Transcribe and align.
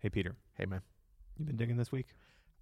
Hey, 0.00 0.08
Peter, 0.08 0.36
Hey, 0.54 0.64
man. 0.66 0.82
you 1.38 1.44
been 1.44 1.56
digging 1.56 1.76
this 1.76 1.90
week? 1.90 2.06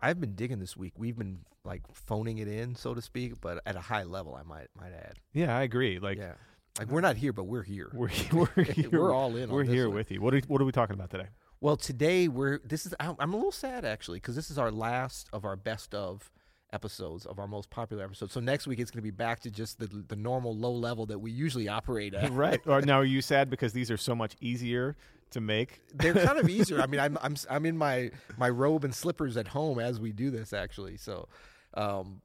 I've 0.01 0.21
been 0.21 0.35
digging 0.35 0.59
this 0.59 0.77
week. 0.77 0.93
We've 0.99 1.17
been 1.17 1.41
like 1.65 1.83
phoning 1.93 2.39
it 2.39 2.49
in, 2.49 2.75
so 2.75 2.95
to 2.95 3.01
speak, 3.03 3.41
but 3.41 3.63
at 3.67 3.77
a 3.77 3.81
high 3.81 4.05
level, 4.05 4.35
I 4.35 4.43
might 4.43 4.69
might 4.79 4.93
add. 4.93 5.15
Yeah, 5.33 5.57
I 5.57 5.63
agree. 5.63 5.99
Like, 5.99 6.19
yeah, 6.19 6.35
like 6.79 6.89
we're 6.89 7.01
not 7.01 7.17
here, 7.17 7.33
but 7.33 7.45
we're 7.45 7.63
here. 7.63 7.89
we're 7.95 8.11
we're 8.33 8.65
here. 8.65 8.91
We're 8.91 9.15
all 9.15 9.35
in 9.37 9.51
We're 9.51 9.65
this 9.65 9.73
here 9.75 9.89
one. 9.89 9.97
with 9.97 10.11
you. 10.11 10.21
What 10.21 10.35
are 10.35 10.41
what 10.49 10.61
are 10.61 10.67
we 10.67 10.73
talking 10.73 10.95
about 10.95 11.11
today? 11.11 11.29
Well, 11.63 11.77
today 11.79 12.29
we're 12.29 12.59
this 12.59 12.85
is 12.85 12.95
I'm 13.01 13.17
I'm 13.19 13.33
a 13.33 13.37
little 13.37 13.53
sad 13.53 13.85
actually 13.87 14.19
because 14.19 14.37
this 14.37 14.51
is 14.51 14.59
our 14.59 14.71
last 14.71 15.29
of 15.33 15.45
our 15.47 15.57
best 15.57 15.95
of 15.95 16.31
episodes 16.75 17.25
of 17.25 17.39
our 17.39 17.49
most 17.49 17.71
popular 17.71 18.05
episodes. 18.05 18.35
So 18.35 18.41
next 18.41 18.67
week 18.67 18.79
it's 18.79 18.91
going 18.91 18.99
to 18.99 19.03
be 19.03 19.11
back 19.11 19.41
to 19.41 19.51
just 19.51 19.79
the 19.79 19.87
the 20.09 20.17
normal 20.17 20.55
low 20.55 20.73
level 20.73 21.07
that 21.07 21.19
we 21.19 21.31
usually 21.31 21.69
operate 21.69 22.13
at. 22.13 22.31
right. 22.33 22.61
Or 22.67 22.83
now, 22.83 22.99
are 23.01 23.05
you 23.05 23.23
sad 23.23 23.49
because 23.49 23.73
these 23.73 23.91
are 23.91 23.97
so 23.97 24.15
much 24.15 24.37
easier 24.43 24.95
to 25.31 25.41
make? 25.41 25.81
They're 25.95 26.15
kind 26.15 26.39
of 26.39 26.49
easier. 26.49 26.81
I 26.81 26.87
mean, 26.87 27.01
I'm 27.07 27.19
I'm 27.21 27.37
I'm 27.51 27.67
in 27.67 27.77
my 27.77 28.11
my 28.37 28.49
robe 28.49 28.85
and 28.85 28.95
slippers 28.95 29.37
at 29.37 29.49
home 29.49 29.79
as 29.79 30.01
we 30.01 30.13
do 30.13 30.31
this 30.31 30.53
actually. 30.53 30.97
So, 30.97 31.29
um, 31.75 32.21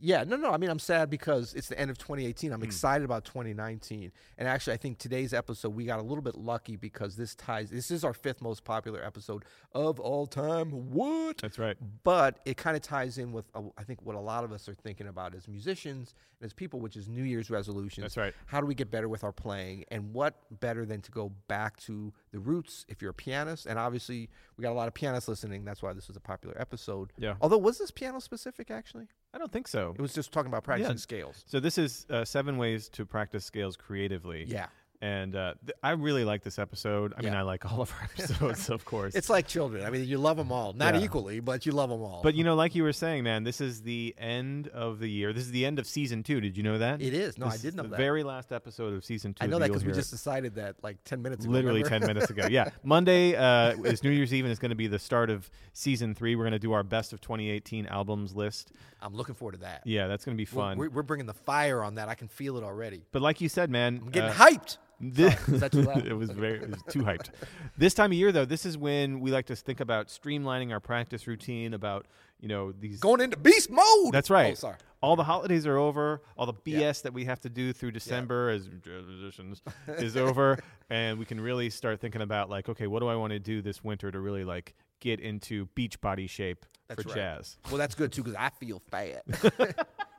yeah, 0.00 0.24
no, 0.24 0.36
no. 0.36 0.50
I 0.50 0.56
mean, 0.56 0.70
I'm 0.70 0.78
sad 0.78 1.10
because 1.10 1.54
it's 1.54 1.68
the 1.68 1.78
end 1.78 1.90
of 1.90 1.98
2018. 1.98 2.52
I'm 2.52 2.62
excited 2.62 3.04
about 3.04 3.24
2019, 3.24 4.10
and 4.38 4.48
actually, 4.48 4.72
I 4.74 4.76
think 4.78 4.98
today's 4.98 5.32
episode 5.32 5.74
we 5.74 5.84
got 5.84 6.00
a 6.00 6.02
little 6.02 6.22
bit 6.22 6.36
lucky 6.36 6.76
because 6.76 7.16
this 7.16 7.34
ties. 7.34 7.70
This 7.70 7.90
is 7.90 8.04
our 8.04 8.12
fifth 8.14 8.42
most 8.42 8.64
popular 8.64 9.04
episode 9.04 9.44
of 9.72 10.00
all 10.00 10.26
time. 10.26 10.70
What? 10.70 11.38
That's 11.38 11.58
right. 11.58 11.76
but 12.02 12.40
it 12.44 12.56
kind 12.56 12.76
of 12.76 12.82
ties 12.82 13.18
in 13.18 13.32
with 13.32 13.44
uh, 13.54 13.62
I 13.78 13.84
think 13.84 14.02
what 14.02 14.16
a 14.16 14.20
lot 14.20 14.44
of 14.44 14.52
us 14.52 14.68
are 14.68 14.74
thinking 14.74 15.06
about 15.06 15.34
as 15.34 15.46
musicians 15.46 16.14
and 16.40 16.46
as 16.46 16.52
people, 16.52 16.80
which 16.80 16.96
is 16.96 17.08
New 17.08 17.24
Year's 17.24 17.50
resolutions. 17.50 18.02
That's 18.02 18.16
right. 18.16 18.34
How 18.46 18.60
do 18.60 18.66
we 18.66 18.74
get 18.74 18.90
better 18.90 19.08
with 19.08 19.22
our 19.24 19.32
playing? 19.32 19.84
And 19.90 20.12
what 20.12 20.34
better 20.60 20.84
than 20.84 21.00
to 21.02 21.10
go 21.10 21.30
back 21.48 21.76
to 21.82 22.12
the 22.32 22.38
roots 22.40 22.84
if 22.88 23.00
you're 23.00 23.12
a 23.12 23.14
pianist? 23.14 23.66
And 23.66 23.78
obviously, 23.78 24.28
we 24.56 24.62
got 24.62 24.72
a 24.72 24.74
lot 24.74 24.88
of 24.88 24.94
pianists 24.94 25.28
listening. 25.28 25.64
That's 25.64 25.82
why 25.82 25.92
this 25.92 26.08
was 26.08 26.16
a 26.16 26.20
popular 26.20 26.60
episode. 26.60 27.12
Yeah. 27.18 27.34
Although, 27.40 27.58
was 27.58 27.78
this 27.78 27.90
piano 27.90 28.18
specific 28.20 28.70
actually? 28.70 29.06
I 29.36 29.38
don't 29.38 29.52
think 29.52 29.68
so. 29.68 29.94
It 29.98 30.00
was 30.00 30.14
just 30.14 30.32
talking 30.32 30.48
about 30.48 30.64
practicing 30.64 30.96
scales. 30.96 31.44
So 31.46 31.60
this 31.60 31.76
is 31.76 32.06
uh, 32.08 32.24
seven 32.24 32.56
ways 32.56 32.88
to 32.88 33.04
practice 33.04 33.44
scales 33.44 33.76
creatively. 33.76 34.46
Yeah. 34.48 34.68
And 35.06 35.36
uh, 35.36 35.54
th- 35.64 35.76
I 35.84 35.90
really 35.92 36.24
like 36.24 36.42
this 36.42 36.58
episode. 36.58 37.14
I 37.16 37.22
mean, 37.22 37.32
Yeah. 37.32 37.38
I 37.38 37.42
like 37.42 37.64
all 37.70 37.80
of 37.80 37.92
our 37.92 38.02
episodes, 38.18 38.68
of 38.70 38.84
course. 38.84 39.14
It's 39.14 39.30
like 39.30 39.46
children. 39.46 39.84
I 39.84 39.90
mean, 39.90 40.04
you 40.04 40.18
love 40.18 40.36
them 40.36 40.50
all. 40.50 40.72
Not 40.72 40.94
Yeah. 40.96 41.02
equally, 41.02 41.38
but 41.38 41.64
you 41.64 41.70
love 41.72 41.90
them 41.90 42.02
all. 42.02 42.22
but 42.24 42.34
you 42.34 42.42
know, 42.42 42.56
like 42.56 42.74
you 42.74 42.82
were 42.82 42.92
saying, 42.92 43.22
man, 43.22 43.44
this 43.44 43.60
is 43.60 43.82
the 43.82 44.14
end 44.18 44.66
of 44.68 44.98
the 44.98 45.08
year. 45.08 45.32
This 45.32 45.44
is 45.44 45.52
the 45.52 45.64
end 45.64 45.78
of 45.78 45.86
season 45.86 46.24
two. 46.24 46.40
Did 46.40 46.56
you 46.56 46.64
know 46.64 46.78
that? 46.78 47.00
it 47.00 47.14
is. 47.14 47.38
No, 47.38 47.46
This 47.46 47.52
I 47.52 47.56
is 47.56 47.62
did 47.62 47.76
know 47.76 47.84
the 47.84 47.90
that. 47.90 47.96
very 47.98 48.24
last 48.24 48.50
episode 48.52 48.94
of 48.94 49.04
season 49.04 49.32
two. 49.32 49.44
I 49.44 49.46
know 49.46 49.58
that 49.60 49.66
You'll 49.66 49.74
because 49.74 49.84
we 49.84 49.90
Hear 49.92 50.00
just 50.00 50.10
decided 50.10 50.56
that 50.56 50.74
like 50.82 50.96
10 51.04 51.22
minutes 51.22 51.44
ago. 51.44 51.52
literally 51.52 51.84
remember? 51.84 52.06
10 52.06 52.14
minutes 52.16 52.30
ago. 52.30 52.48
Yeah. 52.50 52.70
Monday 52.82 53.36
uh, 53.36 53.76
is 53.84 54.02
New 54.02 54.10
Year's 54.10 54.34
Eve 54.34 54.44
and 54.44 54.50
it's 54.50 54.60
going 54.60 54.70
to 54.70 54.74
be 54.74 54.88
the 54.88 54.98
start 54.98 55.30
of 55.30 55.48
season 55.72 56.14
three. 56.16 56.34
We're 56.34 56.44
going 56.44 56.52
to 56.52 56.58
do 56.58 56.72
our 56.72 56.82
best 56.82 57.12
of 57.12 57.20
2018 57.20 57.86
albums 57.86 58.34
list. 58.34 58.72
I'm 59.00 59.14
looking 59.14 59.36
forward 59.36 59.52
to 59.52 59.60
that. 59.60 59.82
Yeah, 59.84 60.08
that's 60.08 60.24
going 60.24 60.36
to 60.36 60.44
be 60.44 60.48
We're- 60.52 60.64
fun. 60.70 60.78
We're, 60.78 60.90
we're 60.90 61.02
bringing 61.04 61.26
the 61.26 61.34
fire 61.34 61.84
on 61.84 61.94
that. 61.94 62.08
I 62.08 62.16
can 62.16 62.26
feel 62.28 62.56
it 62.56 62.64
already. 62.64 63.04
but 63.12 63.22
like 63.22 63.40
you 63.40 63.48
said, 63.48 63.70
man, 63.70 64.00
I'm 64.02 64.10
getting 64.10 64.30
uh, 64.30 64.34
hyped. 64.34 64.78
This, 64.98 65.34
oh, 65.48 65.52
Is 65.54 65.60
that 65.60 65.74
it 66.06 66.14
was 66.14 66.30
very 66.30 66.58
it 66.62 66.70
was 66.70 66.82
too 66.88 67.00
hyped. 67.02 67.30
This 67.76 67.92
time 67.94 68.12
of 68.12 68.16
year, 68.18 68.32
though, 68.32 68.44
this 68.46 68.64
is 68.64 68.78
when 68.78 69.20
we 69.20 69.30
like 69.30 69.46
to 69.46 69.56
think 69.56 69.80
about 69.80 70.08
streamlining 70.08 70.72
our 70.72 70.80
practice 70.80 71.26
routine. 71.26 71.74
About 71.74 72.06
you 72.40 72.48
know 72.48 72.72
these. 72.72 73.00
Going 73.00 73.20
into 73.20 73.36
beast 73.36 73.70
mode. 73.70 74.12
That's 74.12 74.30
right. 74.30 74.52
Oh, 74.52 74.54
sorry. 74.54 74.76
All 75.02 75.14
the 75.14 75.24
holidays 75.24 75.66
are 75.66 75.76
over. 75.76 76.22
All 76.38 76.46
the 76.46 76.54
BS 76.54 76.80
Yeah. 76.80 76.92
that 77.04 77.12
we 77.12 77.26
have 77.26 77.40
to 77.40 77.50
do 77.50 77.72
through 77.74 77.90
December 77.92 78.48
as 78.50 78.66
jazz 78.66 79.04
musicians 79.06 79.62
is 79.98 80.16
over, 80.16 80.58
and 80.88 81.18
we 81.18 81.26
can 81.26 81.38
really 81.40 81.68
start 81.68 82.00
thinking 82.00 82.22
about 82.22 82.48
like, 82.48 82.68
okay, 82.70 82.86
what 82.86 83.00
do 83.00 83.08
I 83.08 83.16
want 83.16 83.32
to 83.32 83.38
do 83.38 83.60
this 83.60 83.84
winter 83.84 84.10
to 84.10 84.18
really 84.18 84.44
like 84.44 84.74
get 85.00 85.20
into 85.20 85.66
beach 85.74 86.00
body 86.00 86.26
shape 86.26 86.64
That's 86.88 87.02
for 87.02 87.10
right. 87.10 87.16
jazz? 87.16 87.58
Well, 87.68 87.76
that's 87.76 87.94
good 87.94 88.12
too 88.12 88.22
because 88.22 88.36
I 88.38 88.48
feel 88.58 88.80
fat. 88.90 89.22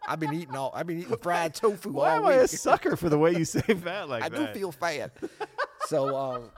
I've 0.07 0.19
been 0.19 0.33
eating 0.33 0.55
all. 0.55 0.71
I've 0.73 0.87
been 0.87 0.99
eating 0.99 1.17
fried 1.17 1.53
tofu 1.55 1.91
Why 1.91 2.11
all 2.11 2.17
am 2.19 2.25
I 2.25 2.35
week. 2.35 2.45
a 2.45 2.47
sucker 2.47 2.95
for 2.95 3.09
the 3.09 3.17
way 3.17 3.33
you 3.33 3.45
say 3.45 3.61
fat 3.83 4.07
like 4.09 4.23
I 4.23 4.29
that? 4.29 4.53
do 4.53 4.59
feel 4.59 4.71
fat. 4.71 5.11
so, 5.87 6.15
um, 6.15 6.51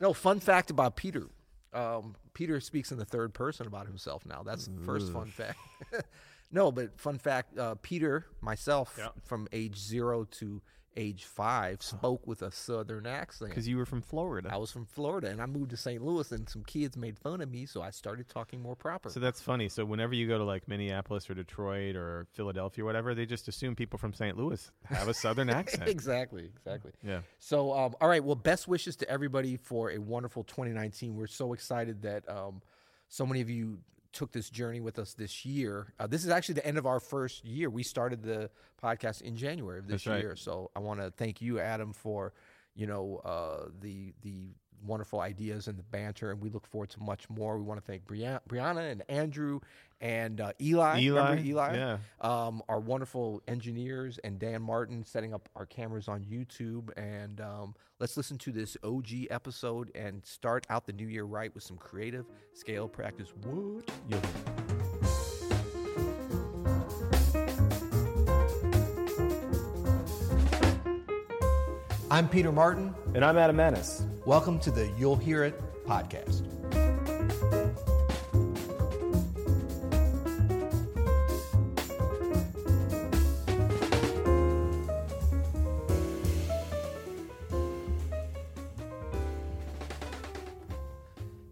no 0.00 0.12
fun 0.12 0.40
fact 0.40 0.70
about 0.70 0.96
Peter. 0.96 1.28
Um, 1.72 2.16
Peter 2.34 2.58
speaks 2.60 2.90
in 2.90 2.98
the 2.98 3.04
third 3.04 3.32
person 3.34 3.66
about 3.66 3.86
himself 3.86 4.24
now. 4.26 4.42
That's 4.42 4.66
the 4.66 4.80
first 4.80 5.12
fun 5.12 5.26
fact. 5.28 5.58
no, 6.50 6.72
but 6.72 6.98
fun 6.98 7.18
fact: 7.18 7.56
uh, 7.58 7.76
Peter, 7.82 8.26
myself, 8.40 8.94
Yeah. 8.98 9.08
from 9.24 9.46
age 9.52 9.78
zero 9.78 10.24
to 10.38 10.60
age 10.96 11.24
five, 11.24 11.82
spoke 11.82 12.26
with 12.26 12.42
a 12.42 12.50
southern 12.50 13.06
accent. 13.06 13.50
because 13.50 13.68
you 13.68 13.76
were 13.76 13.86
from 13.86 14.02
Florida. 14.02 14.50
I 14.52 14.56
was 14.56 14.70
from 14.70 14.86
Florida 14.86 15.28
and 15.28 15.40
I 15.40 15.46
moved 15.46 15.70
to 15.70 15.76
St. 15.76 16.02
Louis, 16.02 16.30
and 16.32 16.48
some 16.48 16.64
kids 16.64 16.96
made 16.96 17.18
fun 17.18 17.40
of 17.40 17.50
me, 17.50 17.66
so 17.66 17.80
I 17.82 17.90
started 17.90 18.28
talking 18.28 18.60
more 18.60 18.74
proper. 18.76 19.08
So 19.10 19.20
that's 19.20 19.40
funny. 19.40 19.68
So 19.68 19.84
whenever 19.84 20.14
you 20.14 20.26
go 20.26 20.38
to 20.38 20.44
like 20.44 20.66
Minneapolis 20.68 21.30
or 21.30 21.34
Detroit 21.34 21.96
or 21.96 22.26
Philadelphia 22.32 22.82
or 22.82 22.86
whatever, 22.86 23.14
they 23.14 23.26
just 23.26 23.48
assume 23.48 23.76
people 23.76 23.98
from 23.98 24.12
St. 24.12 24.36
Louis 24.36 24.70
have 24.84 25.08
a 25.08 25.14
southern 25.14 25.48
accent. 25.60 25.88
exactly, 25.88 26.50
exactly. 26.56 26.92
Yeah. 27.02 27.20
So, 27.38 27.72
um, 27.72 27.94
all 28.00 28.08
right. 28.08 28.22
Well, 28.22 28.36
best 28.36 28.66
wishes 28.68 28.96
to 28.96 29.08
everybody 29.08 29.56
for 29.56 29.90
a 29.90 29.98
wonderful 29.98 30.44
2019. 30.44 31.14
We're 31.16 31.26
so 31.26 31.52
excited 31.52 32.02
that 32.02 32.28
um, 32.28 32.62
so 33.08 33.24
many 33.26 33.40
of 33.40 33.48
you 33.50 33.78
took 34.12 34.32
this 34.32 34.50
journey 34.50 34.80
with 34.80 34.98
us 34.98 35.14
this 35.14 35.44
year. 35.44 35.92
Uh, 35.98 36.06
this 36.06 36.24
is 36.24 36.30
actually 36.30 36.54
the 36.54 36.66
end 36.66 36.78
of 36.78 36.86
our 36.86 37.00
first 37.00 37.44
year. 37.44 37.70
We 37.70 37.82
started 37.82 38.22
the 38.22 38.50
podcast 38.82 39.22
in 39.22 39.36
January 39.36 39.78
of 39.78 39.86
this 39.86 40.06
right. 40.06 40.20
year. 40.20 40.36
So, 40.36 40.70
I 40.74 40.80
want 40.80 41.00
to 41.00 41.10
thank 41.10 41.40
you, 41.40 41.60
Adam, 41.60 41.92
for 41.92 42.32
you 42.74 42.86
know 42.86 43.20
uh, 43.24 43.68
the 43.80 44.14
the 44.22 44.54
wonderful 44.84 45.20
ideas 45.20 45.68
and 45.68 45.78
the 45.78 45.82
banter, 45.82 46.30
and 46.30 46.40
we 46.40 46.50
look 46.50 46.66
forward 46.66 46.90
to 46.90 47.00
much 47.02 47.28
more. 47.28 47.56
We 47.58 47.64
want 47.64 47.80
to 47.80 47.86
thank 47.86 48.06
Brianna, 48.06 48.40
Brianna 48.48 48.90
and 48.90 49.02
Andrew 49.08 49.60
and 50.00 50.40
uh, 50.40 50.52
Eli. 50.60 51.04
Remember 51.04 51.42
Eli? 51.42 51.44
Eli? 51.44 51.76
Yeah. 51.76 51.98
um, 52.20 52.62
our 52.68 52.80
wonderful 52.80 53.42
engineers 53.46 54.18
and 54.24 54.38
Dan 54.38 54.62
Martin 54.62 55.04
setting 55.04 55.34
up 55.34 55.48
our 55.56 55.66
cameras 55.66 56.08
on 56.08 56.24
YouTube. 56.24 56.90
And 56.96 57.40
um, 57.40 57.74
let's 57.98 58.16
listen 58.16 58.38
to 58.38 58.52
this 58.52 58.76
OG 58.82 59.26
episode 59.30 59.90
and 59.94 60.24
start 60.24 60.66
out 60.70 60.86
the 60.86 60.92
new 60.92 61.06
year 61.06 61.24
right 61.24 61.54
with 61.54 61.64
some 61.64 61.76
creative 61.76 62.26
scale 62.54 62.88
practice. 62.88 63.28
What? 63.44 63.90
Yeah. 64.08 64.18
I'm 72.10 72.28
Peter 72.28 72.50
Martin. 72.50 72.94
And 73.14 73.24
I'm 73.24 73.38
Adam 73.38 73.56
Maness. 73.56 74.09
Welcome 74.26 74.58
to 74.60 74.70
the 74.70 74.86
You'll 74.98 75.16
Hear 75.16 75.44
It 75.44 75.58
podcast. 75.86 76.42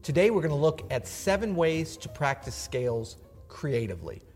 Today, 0.02 0.28
we're 0.28 0.42
going 0.42 0.50
to 0.50 0.54
look 0.54 0.82
at 0.90 1.08
seven 1.08 1.56
ways 1.56 1.96
to 1.96 2.10
practice 2.10 2.54
scales 2.54 3.16
creatively. 3.48 4.27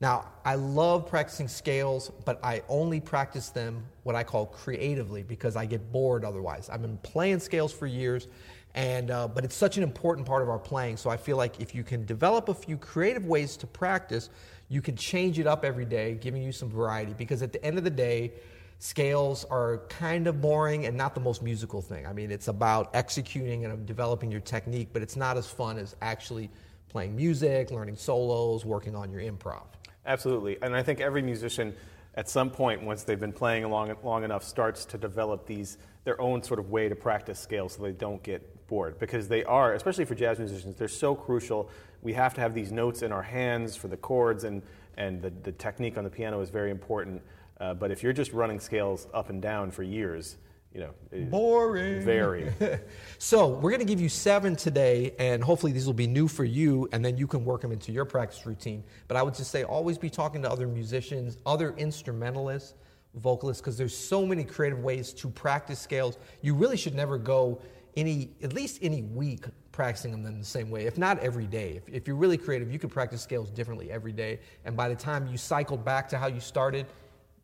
Now, 0.00 0.32
I 0.46 0.54
love 0.54 1.06
practicing 1.06 1.46
scales, 1.46 2.10
but 2.24 2.42
I 2.42 2.62
only 2.70 3.00
practice 3.00 3.50
them 3.50 3.84
what 4.02 4.16
I 4.16 4.24
call 4.24 4.46
creatively 4.46 5.22
because 5.22 5.56
I 5.56 5.66
get 5.66 5.92
bored 5.92 6.24
otherwise. 6.24 6.70
I've 6.70 6.80
been 6.80 6.96
playing 6.98 7.40
scales 7.40 7.70
for 7.70 7.86
years, 7.86 8.26
and 8.74 9.10
uh, 9.10 9.28
but 9.28 9.44
it's 9.44 9.54
such 9.54 9.76
an 9.76 9.82
important 9.82 10.26
part 10.26 10.42
of 10.42 10.48
our 10.48 10.58
playing. 10.58 10.96
So 10.96 11.10
I 11.10 11.18
feel 11.18 11.36
like 11.36 11.60
if 11.60 11.74
you 11.74 11.84
can 11.84 12.06
develop 12.06 12.48
a 12.48 12.54
few 12.54 12.78
creative 12.78 13.26
ways 13.26 13.58
to 13.58 13.66
practice, 13.66 14.30
you 14.70 14.80
can 14.80 14.96
change 14.96 15.38
it 15.38 15.46
up 15.46 15.66
every 15.66 15.84
day, 15.84 16.14
giving 16.14 16.42
you 16.42 16.52
some 16.52 16.70
variety. 16.70 17.12
Because 17.12 17.42
at 17.42 17.52
the 17.52 17.62
end 17.62 17.76
of 17.76 17.84
the 17.84 17.90
day, 17.90 18.32
scales 18.78 19.44
are 19.50 19.82
kind 19.90 20.26
of 20.26 20.40
boring 20.40 20.86
and 20.86 20.96
not 20.96 21.14
the 21.14 21.20
most 21.20 21.42
musical 21.42 21.82
thing. 21.82 22.06
I 22.06 22.14
mean, 22.14 22.30
it's 22.30 22.48
about 22.48 22.88
executing 22.94 23.66
and 23.66 23.84
developing 23.84 24.30
your 24.30 24.40
technique, 24.40 24.88
but 24.94 25.02
it's 25.02 25.16
not 25.16 25.36
as 25.36 25.46
fun 25.46 25.76
as 25.76 25.94
actually 26.00 26.48
playing 26.88 27.14
music, 27.14 27.70
learning 27.70 27.96
solos, 27.96 28.64
working 28.64 28.96
on 28.96 29.10
your 29.12 29.20
improv. 29.20 29.66
Absolutely. 30.10 30.58
And 30.60 30.74
I 30.74 30.82
think 30.82 31.00
every 31.00 31.22
musician 31.22 31.72
at 32.16 32.28
some 32.28 32.50
point, 32.50 32.82
once 32.82 33.04
they've 33.04 33.20
been 33.20 33.32
playing 33.32 33.70
long, 33.70 33.94
long 34.02 34.24
enough, 34.24 34.42
starts 34.42 34.84
to 34.86 34.98
develop 34.98 35.46
these 35.46 35.78
their 36.02 36.20
own 36.20 36.42
sort 36.42 36.58
of 36.58 36.70
way 36.70 36.88
to 36.88 36.96
practice 36.96 37.38
scales 37.38 37.74
so 37.74 37.82
they 37.82 37.92
don't 37.92 38.20
get 38.24 38.66
bored. 38.66 38.98
Because 38.98 39.28
they 39.28 39.44
are, 39.44 39.74
especially 39.74 40.04
for 40.04 40.16
jazz 40.16 40.38
musicians, 40.38 40.74
they're 40.74 40.88
so 40.88 41.14
crucial. 41.14 41.70
We 42.02 42.14
have 42.14 42.34
to 42.34 42.40
have 42.40 42.54
these 42.54 42.72
notes 42.72 43.02
in 43.02 43.12
our 43.12 43.22
hands 43.22 43.76
for 43.76 43.86
the 43.86 43.98
chords, 43.98 44.42
and, 44.42 44.62
and 44.96 45.22
the, 45.22 45.30
the 45.30 45.52
technique 45.52 45.96
on 45.96 46.02
the 46.02 46.10
piano 46.10 46.40
is 46.40 46.50
very 46.50 46.72
important. 46.72 47.22
Uh, 47.60 47.74
but 47.74 47.92
if 47.92 48.02
you're 48.02 48.14
just 48.14 48.32
running 48.32 48.58
scales 48.58 49.06
up 49.14 49.30
and 49.30 49.40
down 49.40 49.70
for 49.70 49.84
years, 49.84 50.38
you 50.72 50.80
know, 50.80 50.94
Boring. 51.26 52.02
Very. 52.02 52.52
So, 53.18 53.48
we're 53.48 53.70
going 53.70 53.80
to 53.80 53.86
give 53.86 54.00
you 54.00 54.08
seven 54.08 54.56
today, 54.56 55.14
and 55.18 55.44
hopefully 55.44 55.72
these 55.72 55.84
will 55.84 55.92
be 55.92 56.06
new 56.06 56.26
for 56.26 56.44
you, 56.44 56.88
and 56.92 57.04
then 57.04 57.18
you 57.18 57.26
can 57.26 57.44
work 57.44 57.60
them 57.60 57.70
into 57.70 57.92
your 57.92 58.06
practice 58.06 58.46
routine. 58.46 58.82
But 59.08 59.18
I 59.18 59.22
would 59.22 59.34
just 59.34 59.50
say 59.50 59.62
always 59.62 59.98
be 59.98 60.08
talking 60.08 60.40
to 60.42 60.50
other 60.50 60.66
musicians, 60.66 61.36
other 61.44 61.74
instrumentalists, 61.76 62.74
vocalists, 63.14 63.60
because 63.60 63.76
there's 63.76 63.96
so 63.96 64.24
many 64.24 64.42
creative 64.42 64.78
ways 64.78 65.12
to 65.14 65.28
practice 65.28 65.78
scales. 65.78 66.16
You 66.40 66.54
really 66.54 66.78
should 66.78 66.94
never 66.94 67.18
go 67.18 67.60
any, 67.94 68.30
at 68.42 68.54
least 68.54 68.78
any 68.80 69.02
week, 69.02 69.44
practicing 69.72 70.12
them 70.12 70.24
in 70.24 70.38
the 70.38 70.44
same 70.44 70.70
way, 70.70 70.86
if 70.86 70.96
not 70.96 71.18
every 71.18 71.46
day. 71.46 71.72
If, 71.76 71.94
if 71.94 72.06
you're 72.06 72.16
really 72.16 72.38
creative, 72.38 72.72
you 72.72 72.78
could 72.78 72.90
practice 72.90 73.20
scales 73.20 73.50
differently 73.50 73.90
every 73.90 74.12
day. 74.12 74.40
And 74.64 74.76
by 74.76 74.88
the 74.88 74.94
time 74.94 75.26
you 75.26 75.36
cycled 75.36 75.84
back 75.84 76.08
to 76.10 76.18
how 76.18 76.28
you 76.28 76.40
started, 76.40 76.86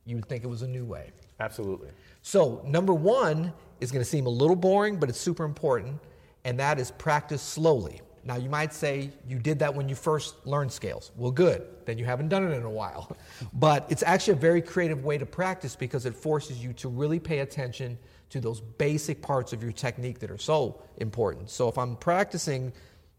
you 0.06 0.17
would 0.17 0.26
think 0.26 0.44
it 0.44 0.49
was 0.49 0.62
a 0.62 0.69
new 0.69 0.84
way. 0.84 1.11
Absolutely. 1.40 1.90
So, 2.26 2.61
number 2.67 2.93
one 2.93 3.52
is 3.81 3.93
going 3.93 4.05
to 4.05 4.11
seem 4.11 4.26
a 4.26 4.31
little 4.31 4.56
boring, 4.56 4.96
but 4.96 5.08
it's 5.08 5.20
super 5.20 5.44
important, 5.44 6.00
and 6.44 6.58
that 6.58 6.81
is 6.81 6.90
practice 6.90 7.40
slowly. 7.40 8.00
Now, 8.25 8.34
you 8.34 8.50
might 8.50 8.75
say 8.75 9.12
you 9.28 9.38
did 9.38 9.61
that 9.61 9.73
when 9.73 9.88
you 9.88 9.94
first 9.94 10.44
learned 10.44 10.73
scales. 10.73 11.12
Well, 11.14 11.31
good. 11.31 11.69
Then 11.84 11.99
you 11.99 12.05
haven't 12.05 12.28
done 12.28 12.43
it 12.50 12.56
in 12.56 12.64
a 12.64 12.70
while. 12.70 13.17
But 13.52 13.87
it's 13.90 14.02
actually 14.02 14.32
a 14.32 14.40
very 14.40 14.61
creative 14.61 15.05
way 15.05 15.19
to 15.19 15.25
practice 15.25 15.76
because 15.76 16.05
it 16.05 16.17
forces 16.17 16.58
you 16.58 16.73
to 16.73 16.88
really 16.88 17.20
pay 17.20 17.38
attention 17.38 17.96
to 18.31 18.40
those 18.40 18.61
basic 18.61 19.23
parts 19.23 19.52
of 19.52 19.62
your 19.62 19.70
technique 19.70 20.19
that 20.19 20.32
are 20.32 20.37
so 20.37 20.82
important. 20.96 21.49
So, 21.49 21.69
if 21.69 21.78
I'm 21.78 21.94
practicing 21.94 22.73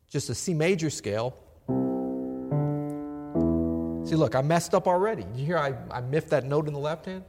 just 0.10 0.30
a 0.30 0.36
C 0.36 0.54
major 0.54 0.90
scale, 0.90 1.34
see, 4.06 4.18
look, 4.18 4.36
I 4.36 4.42
messed 4.42 4.74
up 4.74 4.86
already. 4.86 5.26
You 5.34 5.46
hear 5.46 5.58
I, 5.58 5.76
I 5.92 6.02
miffed 6.02 6.32
that 6.32 6.44
note 6.44 6.68
in 6.68 6.74
the 6.74 6.86
left 6.92 7.06
hand? 7.06 7.24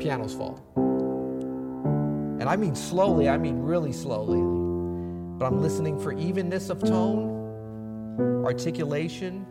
Piano's 0.00 0.34
fault. 0.34 0.81
And 2.42 2.50
I 2.50 2.56
mean 2.56 2.74
slowly, 2.74 3.30
I 3.30 3.38
mean 3.38 3.60
really 3.60 3.92
slowly 3.92 4.62
but 5.42 5.46
I'm 5.46 5.60
listening 5.60 5.98
for 5.98 6.12
evenness 6.12 6.70
of 6.70 6.78
tone, 6.78 8.44
articulation. 8.44 9.44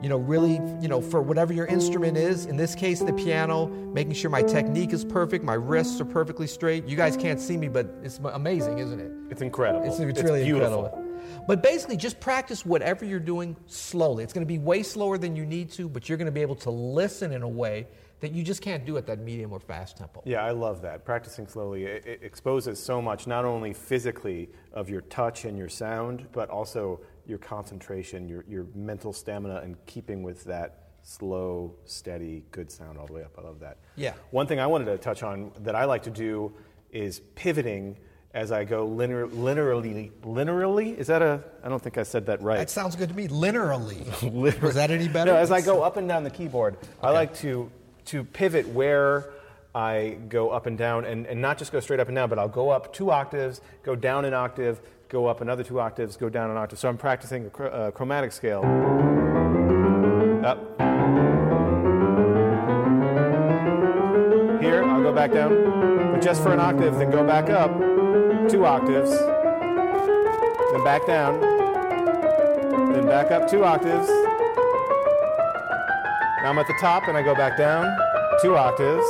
You 0.00 0.08
know, 0.08 0.18
really, 0.18 0.60
you 0.80 0.86
know, 0.86 1.00
for 1.00 1.20
whatever 1.20 1.52
your 1.52 1.66
instrument 1.66 2.16
is, 2.16 2.46
in 2.46 2.56
this 2.56 2.76
case, 2.76 3.00
the 3.00 3.12
piano, 3.12 3.66
making 3.66 4.12
sure 4.12 4.30
my 4.30 4.42
technique 4.42 4.92
is 4.92 5.04
perfect, 5.04 5.42
my 5.42 5.54
wrists 5.54 6.00
are 6.00 6.04
perfectly 6.04 6.46
straight. 6.46 6.86
You 6.86 6.96
guys 6.96 7.16
can't 7.16 7.40
see 7.40 7.56
me, 7.56 7.66
but 7.66 7.92
it's 8.04 8.20
amazing, 8.22 8.78
isn't 8.78 9.00
it? 9.00 9.10
It's 9.32 9.42
incredible. 9.42 9.84
It's, 9.88 9.98
it's, 9.98 10.10
it's 10.10 10.22
really 10.22 10.44
beautiful. 10.44 10.84
incredible. 10.84 11.44
But 11.48 11.60
basically, 11.60 11.96
just 11.96 12.20
practice 12.20 12.64
whatever 12.64 13.04
you're 13.04 13.18
doing 13.18 13.56
slowly. 13.66 14.22
It's 14.22 14.32
going 14.32 14.46
to 14.46 14.48
be 14.48 14.58
way 14.58 14.84
slower 14.84 15.18
than 15.18 15.34
you 15.34 15.44
need 15.44 15.72
to, 15.72 15.88
but 15.88 16.08
you're 16.08 16.18
going 16.18 16.26
to 16.26 16.32
be 16.32 16.42
able 16.42 16.54
to 16.56 16.70
listen 16.70 17.32
in 17.32 17.42
a 17.42 17.48
way 17.48 17.88
that 18.20 18.32
you 18.32 18.42
just 18.42 18.62
can't 18.62 18.84
do 18.84 18.96
at 18.96 19.06
that 19.06 19.18
medium 19.18 19.52
or 19.52 19.60
fast 19.60 19.96
tempo. 19.96 20.22
Yeah, 20.24 20.44
I 20.44 20.50
love 20.50 20.82
that. 20.82 21.04
Practicing 21.04 21.46
slowly 21.46 21.84
it, 21.84 22.06
it 22.06 22.20
exposes 22.22 22.82
so 22.82 23.00
much, 23.00 23.26
not 23.26 23.44
only 23.44 23.72
physically 23.72 24.50
of 24.72 24.88
your 24.88 25.00
touch 25.02 25.44
and 25.44 25.56
your 25.56 25.68
sound, 25.68 26.26
but 26.32 26.48
also 26.50 27.00
your 27.26 27.38
concentration, 27.38 28.28
your, 28.28 28.44
your 28.48 28.66
mental 28.74 29.12
stamina, 29.12 29.56
and 29.62 29.76
keeping 29.86 30.22
with 30.22 30.44
that 30.44 30.90
slow, 31.02 31.74
steady, 31.84 32.44
good 32.50 32.70
sound 32.70 32.98
all 32.98 33.06
the 33.06 33.12
way 33.12 33.22
up. 33.22 33.34
I 33.38 33.42
love 33.42 33.60
that. 33.60 33.78
Yeah. 33.96 34.14
One 34.30 34.46
thing 34.46 34.60
I 34.60 34.66
wanted 34.66 34.86
to 34.86 34.98
touch 34.98 35.22
on 35.22 35.52
that 35.60 35.74
I 35.74 35.84
like 35.84 36.02
to 36.04 36.10
do 36.10 36.52
is 36.90 37.20
pivoting 37.34 37.96
as 38.32 38.52
I 38.52 38.64
go 38.64 38.86
linear, 38.86 39.26
linearly. 39.26 40.12
Linearly? 40.22 40.96
Is 40.96 41.08
that 41.08 41.20
a? 41.20 41.42
I 41.64 41.68
don't 41.68 41.82
think 41.82 41.98
I 41.98 42.04
said 42.04 42.26
that 42.26 42.40
right. 42.42 42.58
That 42.58 42.70
sounds 42.70 42.94
good 42.94 43.08
to 43.08 43.14
me. 43.14 43.26
Linearly. 43.26 44.60
Was 44.62 44.74
that 44.76 44.90
any 44.90 45.08
better? 45.08 45.32
No, 45.32 45.38
as 45.38 45.50
I 45.50 45.60
go 45.60 45.82
up 45.82 45.96
and 45.96 46.06
down 46.06 46.22
the 46.22 46.30
keyboard, 46.30 46.76
okay. 46.76 46.88
I 47.02 47.10
like 47.10 47.34
to 47.38 47.70
to 48.10 48.24
pivot 48.24 48.66
where 48.66 49.30
I 49.72 50.16
go 50.28 50.50
up 50.50 50.66
and 50.66 50.76
down, 50.76 51.04
and, 51.04 51.26
and 51.26 51.40
not 51.40 51.58
just 51.58 51.70
go 51.70 51.78
straight 51.78 52.00
up 52.00 52.08
and 52.08 52.16
down, 52.16 52.28
but 52.28 52.40
I'll 52.40 52.48
go 52.48 52.70
up 52.70 52.92
two 52.92 53.12
octaves, 53.12 53.60
go 53.84 53.94
down 53.94 54.24
an 54.24 54.34
octave, 54.34 54.80
go 55.08 55.28
up 55.28 55.40
another 55.40 55.62
two 55.62 55.78
octaves, 55.78 56.16
go 56.16 56.28
down 56.28 56.50
an 56.50 56.56
octave. 56.56 56.80
So 56.80 56.88
I'm 56.88 56.98
practicing 56.98 57.52
a, 57.56 57.64
a 57.64 57.92
chromatic 57.92 58.32
scale. 58.32 58.62
Up. 60.44 60.58
Here, 64.60 64.82
I'll 64.82 65.02
go 65.04 65.12
back 65.12 65.30
down, 65.32 66.10
but 66.12 66.20
just 66.20 66.42
for 66.42 66.52
an 66.52 66.58
octave, 66.58 66.96
then 66.96 67.12
go 67.12 67.24
back 67.24 67.48
up 67.48 67.70
two 68.50 68.66
octaves, 68.66 69.10
then 70.72 70.82
back 70.82 71.06
down, 71.06 71.40
then 72.92 73.06
back 73.06 73.30
up 73.30 73.48
two 73.48 73.62
octaves, 73.62 74.08
now 76.50 76.54
I'm 76.54 76.58
at 76.58 76.66
the 76.66 76.74
top 76.80 77.06
and 77.06 77.16
I 77.16 77.22
go 77.22 77.32
back 77.32 77.56
down 77.56 77.96
two 78.42 78.56
octaves 78.56 79.06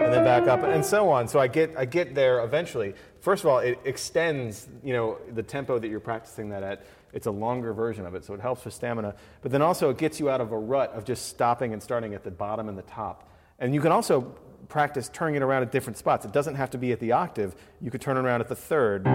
and 0.00 0.10
then 0.10 0.24
back 0.24 0.48
up 0.48 0.62
and 0.62 0.82
so 0.82 1.10
on. 1.10 1.28
So 1.28 1.38
I 1.38 1.46
get 1.46 1.74
I 1.76 1.84
get 1.84 2.14
there 2.14 2.42
eventually. 2.42 2.94
First 3.20 3.44
of 3.44 3.50
all, 3.50 3.58
it 3.58 3.78
extends, 3.84 4.66
you 4.82 4.94
know, 4.94 5.18
the 5.34 5.42
tempo 5.42 5.78
that 5.78 5.88
you're 5.88 6.00
practicing 6.00 6.48
that 6.50 6.62
at. 6.62 6.86
It's 7.12 7.26
a 7.26 7.30
longer 7.30 7.74
version 7.74 8.06
of 8.06 8.14
it, 8.14 8.24
so 8.24 8.32
it 8.32 8.40
helps 8.40 8.64
with 8.64 8.72
stamina. 8.72 9.14
But 9.42 9.52
then 9.52 9.60
also 9.60 9.90
it 9.90 9.98
gets 9.98 10.18
you 10.18 10.30
out 10.30 10.40
of 10.40 10.52
a 10.52 10.58
rut 10.58 10.92
of 10.94 11.04
just 11.04 11.28
stopping 11.28 11.74
and 11.74 11.82
starting 11.82 12.14
at 12.14 12.24
the 12.24 12.30
bottom 12.30 12.70
and 12.70 12.78
the 12.78 12.82
top. 12.82 13.28
And 13.58 13.74
you 13.74 13.82
can 13.82 13.92
also 13.92 14.22
practice 14.68 15.10
turning 15.12 15.34
it 15.34 15.42
around 15.42 15.62
at 15.62 15.70
different 15.70 15.98
spots. 15.98 16.24
It 16.24 16.32
doesn't 16.32 16.54
have 16.54 16.70
to 16.70 16.78
be 16.78 16.92
at 16.92 17.00
the 17.00 17.12
octave. 17.12 17.54
You 17.82 17.90
could 17.90 18.00
turn 18.00 18.16
it 18.16 18.20
around 18.20 18.40
at 18.40 18.48
the 18.48 18.56
third. 18.56 19.06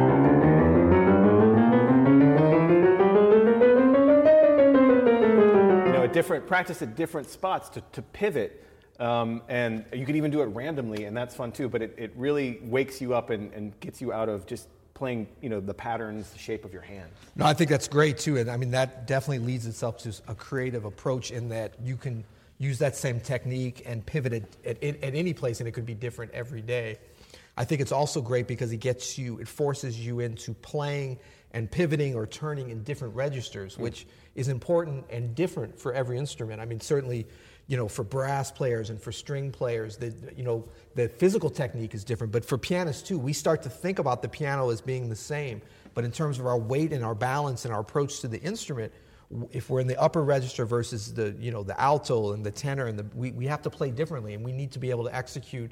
Different 6.22 6.46
practice 6.46 6.84
at 6.84 6.96
different 6.96 7.28
spots 7.28 7.70
to, 7.70 7.82
to 7.94 8.02
pivot. 8.04 8.64
Um, 9.00 9.42
and 9.48 9.84
you 9.92 10.06
can 10.06 10.16
even 10.16 10.30
do 10.30 10.42
it 10.44 10.46
randomly, 10.46 11.06
and 11.06 11.18
that's 11.18 11.34
fun 11.34 11.52
too. 11.52 11.68
But 11.68 11.82
it, 11.82 11.96
it 11.98 12.14
really 12.16 12.60
wakes 12.62 13.02
you 13.02 13.16
up 13.16 13.32
and, 13.32 13.52
and 13.54 13.80
gets 13.80 14.02
you 14.02 14.14
out 14.14 14.30
of 14.30 14.46
just 14.46 14.68
playing, 14.94 15.28
you 15.42 15.50
know, 15.50 15.60
the 15.60 15.74
patterns, 15.74 16.30
the 16.30 16.38
shape 16.38 16.64
of 16.64 16.72
your 16.72 16.84
hand. 16.84 17.10
No, 17.36 17.46
I 17.48 17.56
think 17.56 17.72
that's 17.72 17.88
great 17.88 18.20
too, 18.20 18.38
and 18.38 18.52
I 18.52 18.58
mean 18.58 18.70
that 18.72 19.08
definitely 19.08 19.44
leads 19.48 19.66
itself 19.66 19.98
to 20.04 20.14
a 20.28 20.36
creative 20.36 20.86
approach 20.86 21.32
in 21.32 21.50
that 21.50 21.74
you 21.84 21.98
can 21.98 22.24
use 22.60 22.78
that 22.78 22.96
same 22.96 23.20
technique 23.20 23.82
and 23.88 24.06
pivot 24.06 24.34
it 24.34 24.58
at, 24.64 24.84
at, 24.84 25.04
at 25.04 25.16
any 25.16 25.34
place, 25.34 25.60
and 25.60 25.68
it 25.68 25.72
could 25.72 25.88
be 25.88 25.96
different 25.96 26.32
every 26.34 26.62
day. 26.62 27.00
I 27.58 27.66
think 27.66 27.82
it's 27.82 27.92
also 27.92 28.22
great 28.22 28.48
because 28.48 28.72
it 28.72 28.78
gets 28.78 29.18
you, 29.18 29.40
it 29.40 29.48
forces 29.48 30.00
you 30.00 30.20
into 30.20 30.54
playing 30.54 31.18
and 31.54 31.70
pivoting 31.70 32.16
or 32.16 32.26
turning 32.26 32.70
in 32.70 32.84
different 32.84 33.16
registers, 33.16 33.76
hmm. 33.76 33.84
which 33.84 34.08
is 34.36 34.48
important 34.48 35.06
and 35.10 35.36
different 35.36 35.78
for 35.78 35.94
every 35.94 36.18
instrument. 36.18 36.62
I 36.62 36.66
mean, 36.66 36.80
certainly, 36.80 37.28
you 37.68 37.78
know, 37.78 37.88
for 37.88 38.04
brass 38.04 38.52
players 38.52 38.90
and 38.90 39.02
for 39.02 39.12
string 39.12 39.52
players, 39.52 39.98
the 39.98 40.14
you 40.36 40.44
know 40.44 40.68
the 40.96 41.10
physical 41.10 41.50
technique 41.50 41.94
is 41.94 42.04
different. 42.04 42.32
But 42.32 42.46
for 42.46 42.58
pianists 42.58 43.08
too, 43.08 43.20
we 43.20 43.34
start 43.34 43.62
to 43.64 43.70
think 43.70 44.00
about 44.00 44.22
the 44.22 44.30
piano 44.30 44.70
as 44.70 44.82
being 44.82 45.10
the 45.10 45.16
same. 45.16 45.62
But 45.94 46.06
in 46.06 46.12
terms 46.12 46.40
of 46.40 46.46
our 46.46 46.58
weight 46.58 46.94
and 46.94 47.04
our 47.04 47.16
balance 47.16 47.66
and 47.66 47.74
our 47.74 47.82
approach 47.82 48.22
to 48.22 48.28
the 48.28 48.40
instrument, 48.42 48.94
if 49.52 49.70
we're 49.70 49.80
in 49.80 49.88
the 49.88 50.00
upper 50.02 50.24
register 50.24 50.66
versus 50.66 51.14
the 51.14 51.36
you 51.40 51.52
know 51.52 51.64
the 51.64 51.80
alto 51.80 52.34
and 52.34 52.46
the 52.46 52.52
tenor 52.52 52.88
and 52.88 52.98
the 52.98 53.06
we, 53.16 53.32
we 53.32 53.46
have 53.46 53.62
to 53.62 53.70
play 53.70 53.92
differently 53.92 54.34
and 54.34 54.44
we 54.44 54.52
need 54.52 54.72
to 54.72 54.80
be 54.80 54.90
able 54.90 55.04
to 55.04 55.16
execute 55.16 55.72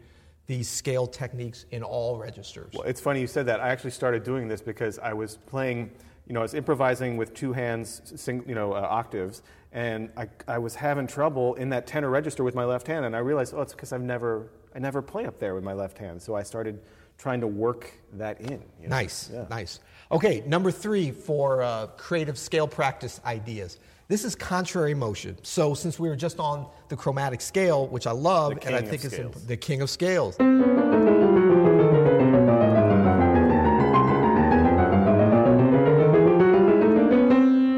these 0.50 0.68
scale 0.68 1.06
techniques 1.06 1.68
in 1.70 1.84
all 1.84 2.18
registers. 2.18 2.74
Well, 2.74 2.82
it's 2.88 3.00
funny 3.00 3.22
you 3.22 3.28
said 3.28 3.46
that. 3.46 3.60
I 3.60 3.70
actually 3.70 3.92
started 3.92 4.24
doing 4.24 4.48
this 4.48 4.62
because 4.62 4.98
I 4.98 5.14
was 5.14 5.38
playing, 5.38 5.92
you 6.26 6.34
know, 6.34 6.40
I 6.40 6.42
was 6.42 6.56
improvising 6.56 7.18
with 7.18 7.36
two 7.36 7.54
hands, 7.54 8.02
sing, 8.16 8.44
you 8.48 8.56
know, 8.56 8.74
uh, 8.74 8.80
octaves, 8.80 9.44
and 9.74 10.10
I, 10.18 10.28
I 10.48 10.58
was 10.58 10.74
having 10.74 11.06
trouble 11.06 11.54
in 11.54 11.70
that 11.70 11.86
tenor 11.86 12.10
register 12.10 12.44
with 12.44 12.56
my 12.56 12.66
left 12.66 12.88
hand, 12.88 13.06
and 13.06 13.16
I 13.16 13.20
realized, 13.20 13.54
oh, 13.56 13.62
it's 13.62 13.74
because 13.74 13.94
I've 13.94 14.02
never, 14.02 14.50
I 14.74 14.80
never 14.80 15.04
play 15.04 15.28
up 15.28 15.38
there 15.38 15.54
with 15.54 15.64
my 15.64 15.74
left 15.74 16.00
hand. 16.00 16.20
So 16.20 16.34
I 16.34 16.42
started 16.42 16.82
trying 17.20 17.42
to 17.42 17.48
work 17.48 17.94
that 18.14 18.42
in. 18.42 18.64
You 18.82 18.88
know? 18.88 18.96
Nice, 18.96 19.30
yeah. 19.32 19.46
nice. 19.52 19.82
Okay, 20.12 20.42
number 20.48 20.72
three 20.72 21.12
for 21.12 21.62
uh, 21.62 21.86
creative 21.96 22.40
scale 22.40 22.68
practice 22.68 23.22
ideas. 23.24 23.78
This 24.10 24.26
is 24.26 24.34
contrary 24.34 24.96
motion. 24.96 25.38
So 25.44 25.76
since 25.76 26.00
we 26.00 26.10
were 26.10 26.16
just 26.16 26.40
on 26.40 26.66
the 26.88 26.96
chromatic 26.96 27.42
scale, 27.42 27.88
which 27.90 28.08
I 28.08 28.12
love, 28.12 28.58
and 28.66 28.76
I 28.76 28.82
think 28.82 29.06
is 29.06 29.12
the 29.46 29.56
king 29.56 29.84
of 29.84 29.90
scales. 29.92 30.36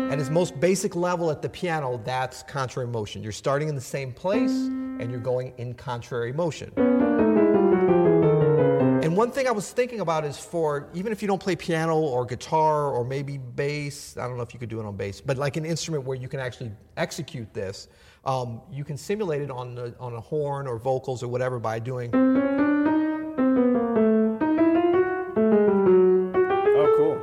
At 0.09 0.19
its 0.19 0.29
most 0.29 0.57
basic 0.61 0.95
level 0.95 1.29
at 1.29 1.41
the 1.41 1.49
piano, 1.49 1.99
that's 2.05 2.43
contrary 2.43 2.87
motion. 2.87 3.21
You're 3.21 3.33
starting 3.33 3.67
in 3.67 3.75
the 3.75 3.81
same 3.81 4.13
place 4.13 4.51
and 4.51 5.11
you're 5.11 5.19
going 5.19 5.51
in 5.57 5.73
contrary 5.73 6.31
motion. 6.31 6.71
And 9.01 9.17
one 9.17 9.31
thing 9.31 9.47
I 9.47 9.51
was 9.51 9.71
thinking 9.71 9.99
about 9.99 10.25
is 10.25 10.37
for 10.37 10.87
even 10.93 11.11
if 11.11 11.23
you 11.23 11.27
don't 11.27 11.41
play 11.41 11.55
piano 11.55 11.97
or 11.97 12.23
guitar 12.23 12.91
or 12.91 13.03
maybe 13.03 13.39
bass, 13.39 14.15
I 14.15 14.27
don't 14.27 14.37
know 14.37 14.43
if 14.43 14.53
you 14.53 14.59
could 14.59 14.69
do 14.69 14.79
it 14.79 14.85
on 14.85 14.95
bass, 14.95 15.19
but 15.19 15.37
like 15.37 15.57
an 15.57 15.65
instrument 15.65 16.05
where 16.05 16.15
you 16.15 16.27
can 16.27 16.39
actually 16.39 16.71
execute 16.97 17.51
this, 17.51 17.87
um, 18.25 18.61
you 18.71 18.83
can 18.83 18.97
simulate 18.97 19.41
it 19.41 19.49
on 19.49 19.75
a, 19.79 19.95
on 19.99 20.13
a 20.13 20.21
horn 20.21 20.67
or 20.67 20.77
vocals 20.77 21.23
or 21.23 21.29
whatever 21.29 21.57
by 21.57 21.79
doing. 21.79 22.13
Oh, 26.77 26.93
cool. 26.95 27.17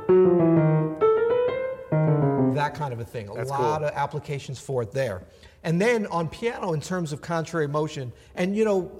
That 2.55 2.75
kind 2.75 2.91
of 2.91 2.99
a 2.99 3.05
thing. 3.05 3.29
A 3.29 3.35
That's 3.35 3.49
lot 3.49 3.79
cool. 3.79 3.87
of 3.87 3.93
applications 3.95 4.59
for 4.59 4.83
it 4.83 4.91
there. 4.91 5.23
And 5.63 5.81
then 5.81 6.07
on 6.07 6.27
piano, 6.27 6.73
in 6.73 6.81
terms 6.81 7.13
of 7.13 7.21
contrary 7.21 7.69
motion, 7.69 8.11
and 8.35 8.53
you 8.53 8.65
know, 8.65 8.91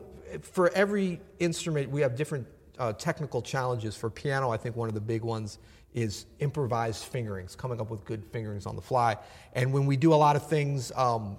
for 0.42 0.70
every 0.70 1.20
instrument, 1.40 1.90
we 1.90 2.00
have 2.02 2.16
different 2.16 2.48
uh, 2.80 2.94
technical 2.94 3.42
challenges 3.42 3.96
for 3.96 4.10
piano, 4.10 4.50
I 4.50 4.58
think 4.58 4.76
one 4.76 4.88
of 4.88 4.96
the 4.96 5.02
big 5.02 5.22
ones 5.24 5.60
is 5.94 6.26
improvised 6.40 7.04
fingerings, 7.06 7.56
coming 7.56 7.82
up 7.82 7.90
with 7.90 8.06
good 8.06 8.24
fingerings 8.32 8.66
on 8.66 8.76
the 8.76 8.82
fly. 8.82 9.18
And 9.54 9.74
when 9.74 9.86
we 9.86 9.98
do 9.98 10.14
a 10.14 10.16
lot 10.16 10.36
of 10.36 10.48
things 10.48 10.92
um, 10.96 11.38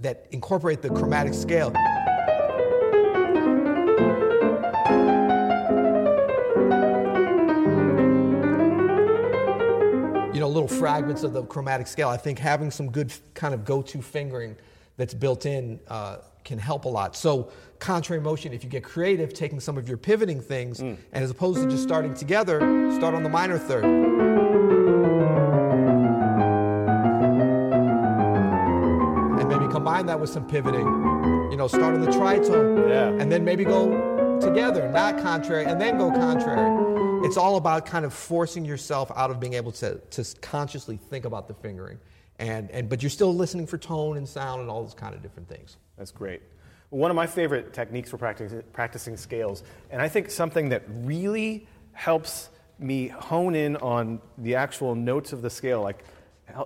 that 0.00 0.26
incorporate 0.30 0.82
the 0.82 0.88
chromatic 0.88 1.34
scale, 1.34 1.72
you 10.32 10.40
know, 10.40 10.48
little 10.48 10.68
fragments 10.68 11.22
of 11.22 11.32
the 11.32 11.42
chromatic 11.44 11.86
scale, 11.86 12.08
I 12.08 12.16
think 12.16 12.38
having 12.38 12.70
some 12.70 12.90
good 12.90 13.12
kind 13.34 13.52
of 13.52 13.64
go 13.64 13.82
to 13.82 14.00
fingering 14.00 14.56
that's 14.96 15.14
built 15.14 15.44
in. 15.44 15.80
Uh, 15.88 16.18
can 16.48 16.58
help 16.58 16.86
a 16.86 16.88
lot. 16.88 17.14
So 17.14 17.50
contrary 17.78 18.20
motion, 18.22 18.52
if 18.54 18.64
you 18.64 18.70
get 18.70 18.82
creative, 18.82 19.34
taking 19.34 19.60
some 19.60 19.76
of 19.76 19.86
your 19.86 19.98
pivoting 19.98 20.40
things, 20.40 20.80
mm. 20.80 20.96
and 21.12 21.22
as 21.22 21.30
opposed 21.30 21.62
to 21.62 21.68
just 21.68 21.82
starting 21.82 22.14
together, 22.14 22.58
start 22.96 23.14
on 23.14 23.22
the 23.22 23.28
minor 23.28 23.58
third. 23.58 23.84
And 29.38 29.48
maybe 29.48 29.68
combine 29.70 30.06
that 30.06 30.18
with 30.18 30.30
some 30.30 30.46
pivoting. 30.48 30.86
You 31.50 31.56
know, 31.56 31.68
start 31.68 31.94
on 31.94 32.00
the 32.00 32.10
tritone, 32.10 32.88
Yeah. 32.88 33.08
and 33.22 33.30
then 33.30 33.44
maybe 33.44 33.64
go 33.64 34.40
together, 34.40 34.88
not 34.90 35.18
contrary, 35.18 35.66
and 35.66 35.78
then 35.78 35.98
go 35.98 36.10
contrary. 36.10 37.26
It's 37.26 37.36
all 37.36 37.56
about 37.56 37.84
kind 37.84 38.06
of 38.06 38.14
forcing 38.14 38.64
yourself 38.64 39.12
out 39.14 39.30
of 39.30 39.38
being 39.38 39.54
able 39.54 39.72
to, 39.72 39.96
to 39.98 40.24
consciously 40.40 40.96
think 40.96 41.26
about 41.26 41.46
the 41.46 41.54
fingering. 41.54 41.98
And, 42.38 42.70
and, 42.70 42.88
but 42.88 43.02
you're 43.02 43.10
still 43.10 43.34
listening 43.34 43.66
for 43.66 43.78
tone 43.78 44.16
and 44.16 44.28
sound 44.28 44.60
and 44.60 44.70
all 44.70 44.82
those 44.82 44.94
kind 44.94 45.14
of 45.14 45.22
different 45.22 45.48
things. 45.48 45.76
That's 45.96 46.12
great. 46.12 46.40
One 46.90 47.10
of 47.10 47.16
my 47.16 47.26
favorite 47.26 47.72
techniques 47.72 48.10
for 48.10 48.16
practicing, 48.16 48.62
practicing 48.72 49.16
scales, 49.16 49.62
and 49.90 50.00
I 50.00 50.08
think 50.08 50.30
something 50.30 50.68
that 50.70 50.84
really 50.88 51.66
helps 51.92 52.48
me 52.78 53.08
hone 53.08 53.54
in 53.54 53.76
on 53.76 54.20
the 54.38 54.54
actual 54.54 54.94
notes 54.94 55.32
of 55.32 55.42
the 55.42 55.50
scale, 55.50 55.82
like 55.82 56.04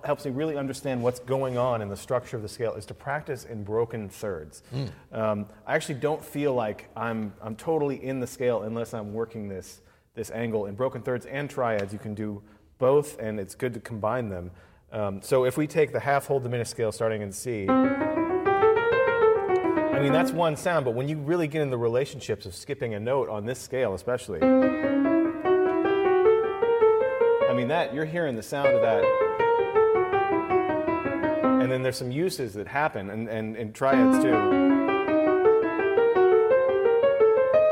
helps 0.05 0.23
me 0.23 0.31
really 0.31 0.55
understand 0.55 1.01
what's 1.03 1.19
going 1.19 1.57
on 1.57 1.81
in 1.81 1.89
the 1.89 1.97
structure 1.97 2.37
of 2.37 2.43
the 2.43 2.47
scale, 2.47 2.75
is 2.75 2.85
to 2.85 2.93
practice 2.93 3.43
in 3.43 3.63
broken 3.63 4.07
thirds. 4.07 4.63
Um, 5.11 5.47
I 5.67 5.75
actually 5.75 5.95
don't 5.95 6.23
feel 6.23 6.53
like 6.53 6.87
I'm, 6.95 7.33
I'm 7.41 7.55
totally 7.55 8.01
in 8.01 8.21
the 8.21 8.27
scale 8.27 8.61
unless 8.61 8.93
I'm 8.93 9.11
working 9.13 9.49
this, 9.49 9.81
this 10.13 10.31
angle 10.31 10.67
in 10.67 10.75
broken 10.75 11.01
thirds 11.01 11.25
and 11.25 11.49
triads. 11.49 11.91
You 11.91 11.99
can 11.99 12.13
do 12.13 12.41
both, 12.77 13.19
and 13.19 13.39
it's 13.39 13.55
good 13.55 13.73
to 13.73 13.81
combine 13.81 14.29
them. 14.29 14.51
Um, 14.93 15.21
so 15.23 15.45
if 15.45 15.57
we 15.57 15.65
take 15.65 15.91
the 15.91 15.99
half 15.99 16.27
whole 16.27 16.39
diminished 16.39 16.69
scale 16.69 16.91
starting 16.91 17.23
in 17.23 17.31
C, 17.31 17.67
I 17.67 17.73
mean, 19.99 20.13
that's 20.13 20.31
one 20.31 20.55
sound, 20.55 20.85
but 20.85 20.93
when 20.93 21.09
you 21.09 21.17
really 21.17 21.47
get 21.47 21.63
in 21.63 21.71
the 21.71 21.77
relationships 21.79 22.45
of 22.45 22.53
skipping 22.53 22.93
a 22.93 22.99
note 22.99 23.27
on 23.27 23.43
this 23.43 23.57
scale, 23.57 23.95
especially, 23.95 24.39
I 24.43 24.47
mean, 27.55 27.69
that 27.69 27.91
you're 27.91 28.05
hearing 28.05 28.35
the 28.35 28.43
sound 28.43 28.67
of 28.67 28.83
that. 28.83 29.03
And 31.63 31.71
then 31.71 31.81
there's 31.81 31.97
some 31.97 32.11
uses 32.11 32.53
that 32.53 32.67
happen, 32.67 33.09
and, 33.09 33.27
and, 33.27 33.55
and 33.55 33.73
triads 33.73 34.21
too. 34.21 34.29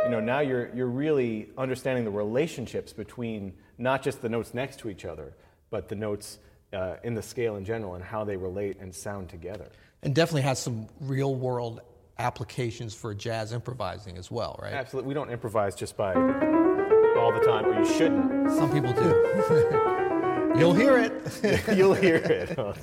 You 0.06 0.10
know, 0.10 0.20
now 0.20 0.40
you're, 0.40 0.72
you're 0.74 0.88
really 0.88 1.50
understanding 1.56 2.04
the 2.04 2.10
relationships 2.10 2.94
between 2.94 3.54
not 3.78 4.02
just 4.02 4.24
the 4.24 4.30
notes 4.30 4.56
next 4.56 4.80
to 4.80 4.90
each 4.90 5.06
other, 5.06 5.36
but 5.70 5.88
the 5.88 5.96
notes 5.96 6.40
uh, 6.74 6.96
in 7.04 7.14
the 7.14 7.22
scale 7.22 7.56
in 7.56 7.66
general 7.66 7.96
and 7.96 8.04
how 8.04 8.24
they 8.24 8.36
relate 8.36 8.78
and 8.80 8.94
sound 8.94 9.30
together. 9.30 9.68
And 10.04 10.16
definitely 10.16 10.42
has 10.44 10.60
some 10.60 10.88
real 11.00 11.36
world 11.36 11.82
applications 12.18 12.94
for 12.94 13.14
jazz 13.14 13.52
improvising 13.54 14.18
as 14.18 14.30
well, 14.32 14.60
right? 14.62 14.74
Absolutely. 14.74 15.08
We 15.10 15.14
don't 15.14 15.30
improvise 15.30 15.76
just 15.76 15.98
by 15.98 16.14
all 16.14 17.32
the 17.34 17.44
time, 17.46 17.66
or 17.66 17.80
you 17.80 17.86
shouldn't. 17.98 18.52
Some 18.52 18.72
people 18.72 18.94
do. 18.94 19.10
You'll 20.58 20.74
hear 20.74 20.98
it. 20.98 21.14
You'll 21.78 21.94
hear 21.94 22.16
it. 22.16 22.56
Oh, 22.58 22.74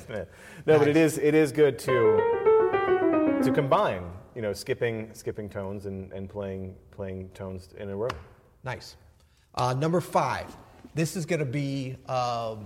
no, 0.66 0.78
but 0.78 0.88
it 0.88 0.96
is 0.96 1.18
it 1.18 1.34
is 1.34 1.52
good 1.52 1.78
to 1.80 3.40
to 3.42 3.52
combine, 3.52 4.10
you 4.34 4.42
know, 4.42 4.52
skipping 4.52 5.10
skipping 5.12 5.48
tones 5.48 5.86
and, 5.86 6.12
and 6.12 6.28
playing 6.28 6.74
playing 6.90 7.28
tones 7.30 7.70
in 7.78 7.90
a 7.90 7.96
row. 7.96 8.08
nice. 8.64 8.96
Uh, 9.54 9.74
number 9.74 10.00
five. 10.00 10.56
This 10.94 11.16
is 11.16 11.26
going 11.26 11.40
to 11.40 11.44
be 11.44 11.96
um, 12.08 12.64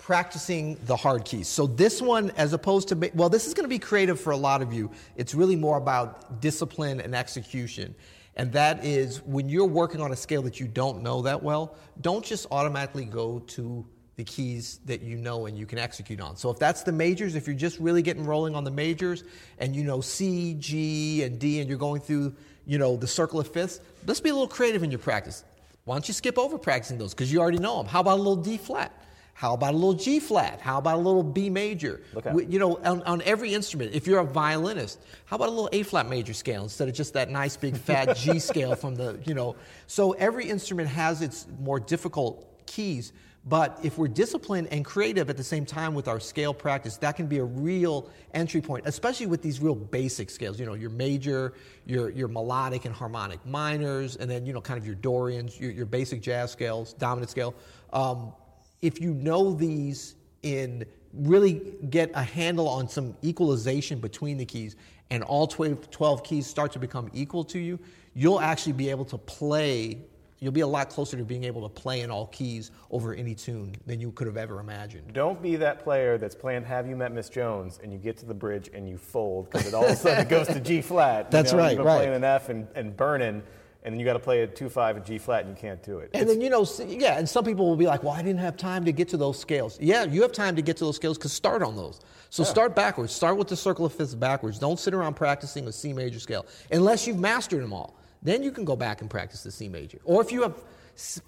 practicing 0.00 0.76
the 0.86 0.96
hard 0.96 1.24
keys. 1.24 1.46
So 1.46 1.66
this 1.66 2.00
one, 2.00 2.30
as 2.36 2.52
opposed 2.52 2.88
to 2.88 3.10
well, 3.14 3.28
this 3.28 3.46
is 3.46 3.54
going 3.54 3.64
to 3.64 3.68
be 3.68 3.78
creative 3.78 4.18
for 4.18 4.32
a 4.32 4.36
lot 4.36 4.62
of 4.62 4.72
you. 4.72 4.90
It's 5.14 5.34
really 5.34 5.56
more 5.56 5.76
about 5.76 6.40
discipline 6.40 7.00
and 7.00 7.14
execution. 7.14 7.94
And 8.36 8.52
that 8.52 8.84
is 8.84 9.22
when 9.22 9.48
you're 9.48 9.66
working 9.66 10.00
on 10.00 10.12
a 10.12 10.16
scale 10.16 10.42
that 10.42 10.58
you 10.58 10.66
don't 10.66 11.02
know 11.02 11.22
that 11.22 11.42
well, 11.42 11.76
don't 12.00 12.24
just 12.24 12.46
automatically 12.50 13.04
go 13.04 13.40
to 13.48 13.86
the 14.16 14.24
keys 14.24 14.80
that 14.86 15.02
you 15.02 15.16
know 15.16 15.46
and 15.46 15.58
you 15.58 15.66
can 15.66 15.78
execute 15.78 16.20
on. 16.20 16.36
So 16.36 16.50
if 16.50 16.58
that's 16.58 16.82
the 16.82 16.92
majors, 16.92 17.34
if 17.34 17.46
you're 17.46 17.56
just 17.56 17.78
really 17.78 18.02
getting 18.02 18.24
rolling 18.24 18.54
on 18.54 18.64
the 18.64 18.70
majors 18.70 19.24
and 19.58 19.76
you 19.76 19.84
know 19.84 20.00
C, 20.00 20.54
G, 20.58 21.22
and 21.22 21.38
D, 21.38 21.60
and 21.60 21.68
you're 21.68 21.78
going 21.78 22.00
through, 22.00 22.34
you 22.66 22.78
know, 22.78 22.96
the 22.96 23.06
circle 23.06 23.38
of 23.40 23.48
fifths, 23.48 23.80
let's 24.06 24.20
be 24.20 24.30
a 24.30 24.32
little 24.32 24.48
creative 24.48 24.82
in 24.82 24.90
your 24.90 24.98
practice. 24.98 25.44
Why 25.84 25.94
don't 25.94 26.06
you 26.08 26.14
skip 26.14 26.38
over 26.38 26.58
practicing 26.58 26.98
those 26.98 27.14
because 27.14 27.32
you 27.32 27.40
already 27.40 27.58
know 27.58 27.78
them? 27.78 27.86
How 27.86 28.00
about 28.00 28.16
a 28.18 28.22
little 28.22 28.36
D 28.36 28.56
flat? 28.56 28.92
How 29.40 29.54
about 29.54 29.72
a 29.72 29.76
little 29.78 29.94
G 29.94 30.20
flat? 30.20 30.60
How 30.60 30.76
about 30.76 30.96
a 30.96 31.00
little 31.00 31.22
B 31.22 31.48
major? 31.48 32.02
We- 32.34 32.44
You 32.44 32.58
know, 32.58 32.76
on, 32.84 33.02
on 33.04 33.22
every 33.22 33.54
instrument, 33.54 33.94
if 33.94 34.06
you're 34.06 34.18
a 34.18 34.24
violinist, 34.24 35.00
how 35.24 35.36
about 35.36 35.48
a 35.48 35.50
little 35.50 35.70
A 35.72 35.82
flat 35.82 36.06
major 36.10 36.34
scale 36.34 36.62
instead 36.62 36.88
of 36.88 36.94
just 36.94 37.14
that 37.14 37.30
nice 37.30 37.56
big 37.56 37.74
fat 37.74 38.18
G 38.18 38.38
scale 38.50 38.74
from 38.74 38.96
the, 38.96 39.18
you 39.24 39.32
know? 39.32 39.56
So 39.86 40.12
every 40.12 40.44
instrument 40.50 40.90
has 40.90 41.22
its 41.22 41.46
more 41.58 41.80
difficult 41.80 42.66
keys, 42.66 43.14
but 43.46 43.78
if 43.82 43.96
we're 43.96 44.08
disciplined 44.08 44.68
and 44.72 44.84
creative 44.84 45.30
at 45.30 45.38
the 45.38 45.42
same 45.42 45.64
time 45.64 45.94
with 45.94 46.06
our 46.06 46.20
scale 46.20 46.52
practice, 46.52 46.98
that 46.98 47.16
can 47.16 47.26
be 47.26 47.38
a 47.38 47.44
real 47.44 48.10
entry 48.34 48.60
point, 48.60 48.84
especially 48.84 49.24
with 49.24 49.40
these 49.40 49.58
real 49.58 49.74
basic 49.74 50.28
scales. 50.28 50.60
You 50.60 50.66
know, 50.66 50.74
your 50.74 50.90
major, 50.90 51.54
your, 51.86 52.10
your 52.10 52.28
melodic 52.28 52.84
and 52.84 52.94
harmonic 52.94 53.46
minors, 53.46 54.16
and 54.16 54.30
then, 54.30 54.44
you 54.44 54.52
know, 54.52 54.60
kind 54.60 54.76
of 54.78 54.84
your 54.84 54.96
Dorians, 54.96 55.58
your, 55.58 55.70
your 55.70 55.86
basic 55.86 56.20
jazz 56.20 56.52
scales, 56.52 56.92
dominant 56.92 57.30
scale. 57.30 57.54
Um, 57.94 58.34
if 58.82 59.00
you 59.00 59.12
know 59.14 59.52
these 59.52 60.16
in 60.42 60.84
really 61.12 61.60
get 61.90 62.10
a 62.14 62.22
handle 62.22 62.68
on 62.68 62.88
some 62.88 63.16
equalization 63.22 63.98
between 63.98 64.36
the 64.36 64.44
keys 64.44 64.76
and 65.10 65.22
all 65.24 65.46
12, 65.46 65.90
12 65.90 66.22
keys 66.22 66.46
start 66.46 66.72
to 66.72 66.78
become 66.78 67.10
equal 67.12 67.44
to 67.44 67.58
you, 67.58 67.78
you'll 68.14 68.40
actually 68.40 68.72
be 68.72 68.88
able 68.90 69.04
to 69.04 69.18
play, 69.18 69.98
you'll 70.38 70.52
be 70.52 70.60
a 70.60 70.66
lot 70.66 70.88
closer 70.88 71.16
to 71.16 71.24
being 71.24 71.42
able 71.42 71.62
to 71.62 71.68
play 71.68 72.02
in 72.02 72.10
all 72.10 72.26
keys 72.28 72.70
over 72.92 73.12
any 73.12 73.34
tune 73.34 73.74
than 73.86 74.00
you 74.00 74.12
could 74.12 74.28
have 74.28 74.36
ever 74.36 74.60
imagined. 74.60 75.12
Don't 75.12 75.42
be 75.42 75.56
that 75.56 75.82
player 75.82 76.16
that's 76.16 76.36
playing 76.36 76.64
Have 76.64 76.88
You 76.88 76.94
Met 76.94 77.12
Miss 77.12 77.28
Jones 77.28 77.80
and 77.82 77.92
you 77.92 77.98
get 77.98 78.16
to 78.18 78.26
the 78.26 78.34
bridge 78.34 78.70
and 78.72 78.88
you 78.88 78.96
fold 78.96 79.50
because 79.50 79.66
it 79.66 79.74
all 79.74 79.84
of 79.84 79.90
a 79.90 79.96
sudden 79.96 80.28
goes 80.28 80.46
to 80.46 80.60
G 80.60 80.80
flat. 80.80 81.30
That's 81.30 81.52
know, 81.52 81.58
right, 81.58 81.70
You've 81.70 81.78
been 81.78 81.86
right. 81.86 81.96
playing 81.96 82.14
an 82.14 82.24
F 82.24 82.48
and, 82.50 82.68
and 82.76 82.96
burning, 82.96 83.42
and 83.82 83.92
then 83.92 83.98
you 83.98 84.04
got 84.04 84.12
to 84.12 84.18
play 84.18 84.42
a 84.42 84.46
2 84.46 84.68
5 84.68 84.96
and 84.96 85.06
G 85.06 85.18
flat 85.18 85.44
and 85.44 85.56
you 85.56 85.60
can't 85.60 85.82
do 85.82 85.98
it. 85.98 86.10
And 86.12 86.28
then, 86.28 86.40
you 86.40 86.50
know, 86.50 86.66
yeah, 86.86 87.18
and 87.18 87.28
some 87.28 87.44
people 87.44 87.66
will 87.66 87.76
be 87.76 87.86
like, 87.86 88.02
well, 88.02 88.12
I 88.12 88.22
didn't 88.22 88.40
have 88.40 88.56
time 88.56 88.84
to 88.84 88.92
get 88.92 89.08
to 89.10 89.16
those 89.16 89.38
scales. 89.38 89.78
Yeah, 89.80 90.04
you 90.04 90.22
have 90.22 90.32
time 90.32 90.54
to 90.56 90.62
get 90.62 90.76
to 90.78 90.84
those 90.84 90.96
scales 90.96 91.16
because 91.16 91.32
start 91.32 91.62
on 91.62 91.76
those. 91.76 92.00
So 92.28 92.44
start 92.44 92.76
backwards. 92.76 93.12
Start 93.12 93.36
with 93.36 93.48
the 93.48 93.56
circle 93.56 93.86
of 93.86 93.94
fifths 93.94 94.14
backwards. 94.14 94.58
Don't 94.58 94.78
sit 94.78 94.94
around 94.94 95.14
practicing 95.14 95.66
a 95.66 95.72
C 95.72 95.92
major 95.92 96.20
scale 96.20 96.46
unless 96.70 97.06
you've 97.06 97.18
mastered 97.18 97.62
them 97.62 97.72
all. 97.72 97.96
Then 98.22 98.42
you 98.42 98.52
can 98.52 98.64
go 98.64 98.76
back 98.76 99.00
and 99.00 99.08
practice 99.08 99.42
the 99.42 99.50
C 99.50 99.68
major. 99.68 99.98
Or 100.04 100.20
if 100.20 100.30
you 100.30 100.42
have 100.42 100.54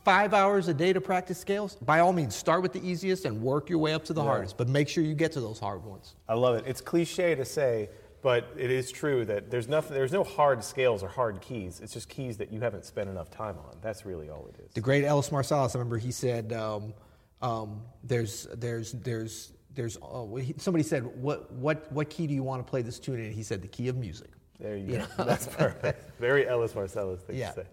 five 0.04 0.35
hours 0.35 0.68
a 0.68 0.75
day 0.75 0.92
to 0.92 1.00
practice 1.00 1.38
scales, 1.38 1.76
by 1.76 2.00
all 2.00 2.12
means, 2.12 2.37
start 2.37 2.62
with 2.62 2.73
the 2.73 2.87
easiest 2.87 3.25
and 3.25 3.40
work 3.40 3.71
your 3.71 3.78
way 3.78 3.94
up 3.94 4.04
to 4.04 4.12
the 4.12 4.23
hardest. 4.23 4.59
But 4.59 4.68
make 4.68 4.88
sure 4.88 5.02
you 5.02 5.14
get 5.14 5.32
to 5.32 5.40
those 5.40 5.59
hard 5.59 5.82
ones. 5.85 6.14
I 6.28 6.35
love 6.35 6.56
it. 6.56 6.64
It's 6.66 6.82
cliche 6.82 7.35
to 7.35 7.44
say, 7.44 7.88
but 8.23 8.49
it 8.57 8.71
is 8.71 8.91
true 8.93 9.25
that 9.25 9.50
there's 9.50 9.69
nothing. 9.69 9.95
There's 9.95 10.12
no 10.12 10.25
hard 10.25 10.62
scales 10.64 11.02
or 11.02 11.09
hard 11.09 11.41
keys. 11.41 11.81
It's 11.83 11.93
just 11.93 12.09
keys 12.09 12.37
that 12.38 12.52
you 12.52 12.61
haven't 12.61 12.85
spent 12.85 13.11
enough 13.11 13.31
time 13.31 13.57
on. 13.59 13.76
That's 13.83 14.07
really 14.07 14.31
all 14.31 14.47
it 14.49 14.61
is. 14.64 14.73
The 14.75 14.81
great 14.81 15.05
Ellis 15.05 15.29
Marsalis, 15.31 15.75
I 15.75 15.79
remember 15.79 15.99
he 15.99 16.12
said, 16.12 16.52
um, 16.52 16.95
um, 17.43 17.83
"There's, 18.05 18.47
there's, 18.55 18.93
there's, 18.93 19.52
there's." 19.75 19.99
Oh, 20.00 20.37
he, 20.37 20.55
somebody 20.59 20.85
said, 20.85 21.05
"What, 21.21 21.52
what, 21.52 21.91
what 21.93 22.09
key 22.11 22.26
do 22.26 22.35
you 22.35 22.43
want 22.43 22.64
to 22.64 22.71
play 22.71 22.83
this 22.83 22.99
tune 22.99 23.19
in?" 23.21 23.33
He 23.33 23.43
said, 23.43 23.61
"The 23.62 23.69
key 23.69 23.88
of 23.88 23.97
music." 23.97 24.31
There 24.61 24.76
you 24.76 24.87
You 24.87 24.93
go. 24.93 24.99
know? 24.99 25.07
That's 25.25 25.47
perfect. 25.49 26.19
Very 26.21 26.47
Ellis 26.47 26.73
Marsalis 26.75 27.19
thing 27.23 27.37
Yeah. 27.37 27.49
to 27.50 27.55
say. 27.55 27.67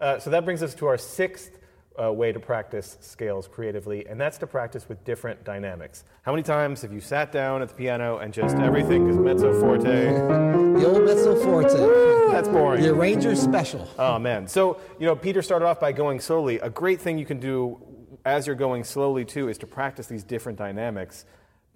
Uh, 0.00 0.18
so 0.18 0.30
that 0.30 0.46
brings 0.46 0.62
us 0.62 0.74
to 0.76 0.86
our 0.86 0.96
sixth 0.96 1.58
uh, 2.02 2.12
way 2.12 2.32
to 2.32 2.40
practice 2.40 2.96
scales 3.00 3.48
creatively, 3.48 4.06
and 4.06 4.20
that's 4.20 4.38
to 4.38 4.46
practice 4.46 4.88
with 4.88 5.04
different 5.04 5.44
dynamics. 5.44 6.04
How 6.22 6.32
many 6.32 6.42
times 6.42 6.82
have 6.82 6.92
you 6.92 7.00
sat 7.00 7.32
down 7.32 7.62
at 7.62 7.68
the 7.68 7.74
piano 7.74 8.18
and 8.18 8.32
just 8.32 8.56
everything 8.56 9.08
is 9.08 9.16
mezzo 9.18 9.58
forte? 9.60 10.12
The 10.12 10.86
old 10.86 11.04
mezzo 11.04 11.34
forte, 11.44 12.30
That's 12.32 12.48
boring. 12.48 12.82
the 12.82 12.90
arranger's 12.94 13.40
special. 13.40 13.88
Oh 13.98 14.18
man. 14.18 14.46
So, 14.48 14.78
you 14.98 15.06
know, 15.06 15.16
Peter 15.16 15.42
started 15.42 15.66
off 15.66 15.80
by 15.80 15.92
going 15.92 16.20
slowly. 16.20 16.58
A 16.60 16.70
great 16.70 17.00
thing 17.00 17.18
you 17.18 17.26
can 17.26 17.40
do 17.40 17.80
as 18.24 18.46
you're 18.46 18.56
going 18.56 18.84
slowly 18.84 19.24
too 19.24 19.48
is 19.48 19.58
to 19.58 19.66
practice 19.66 20.06
these 20.06 20.22
different 20.24 20.58
dynamics. 20.58 21.24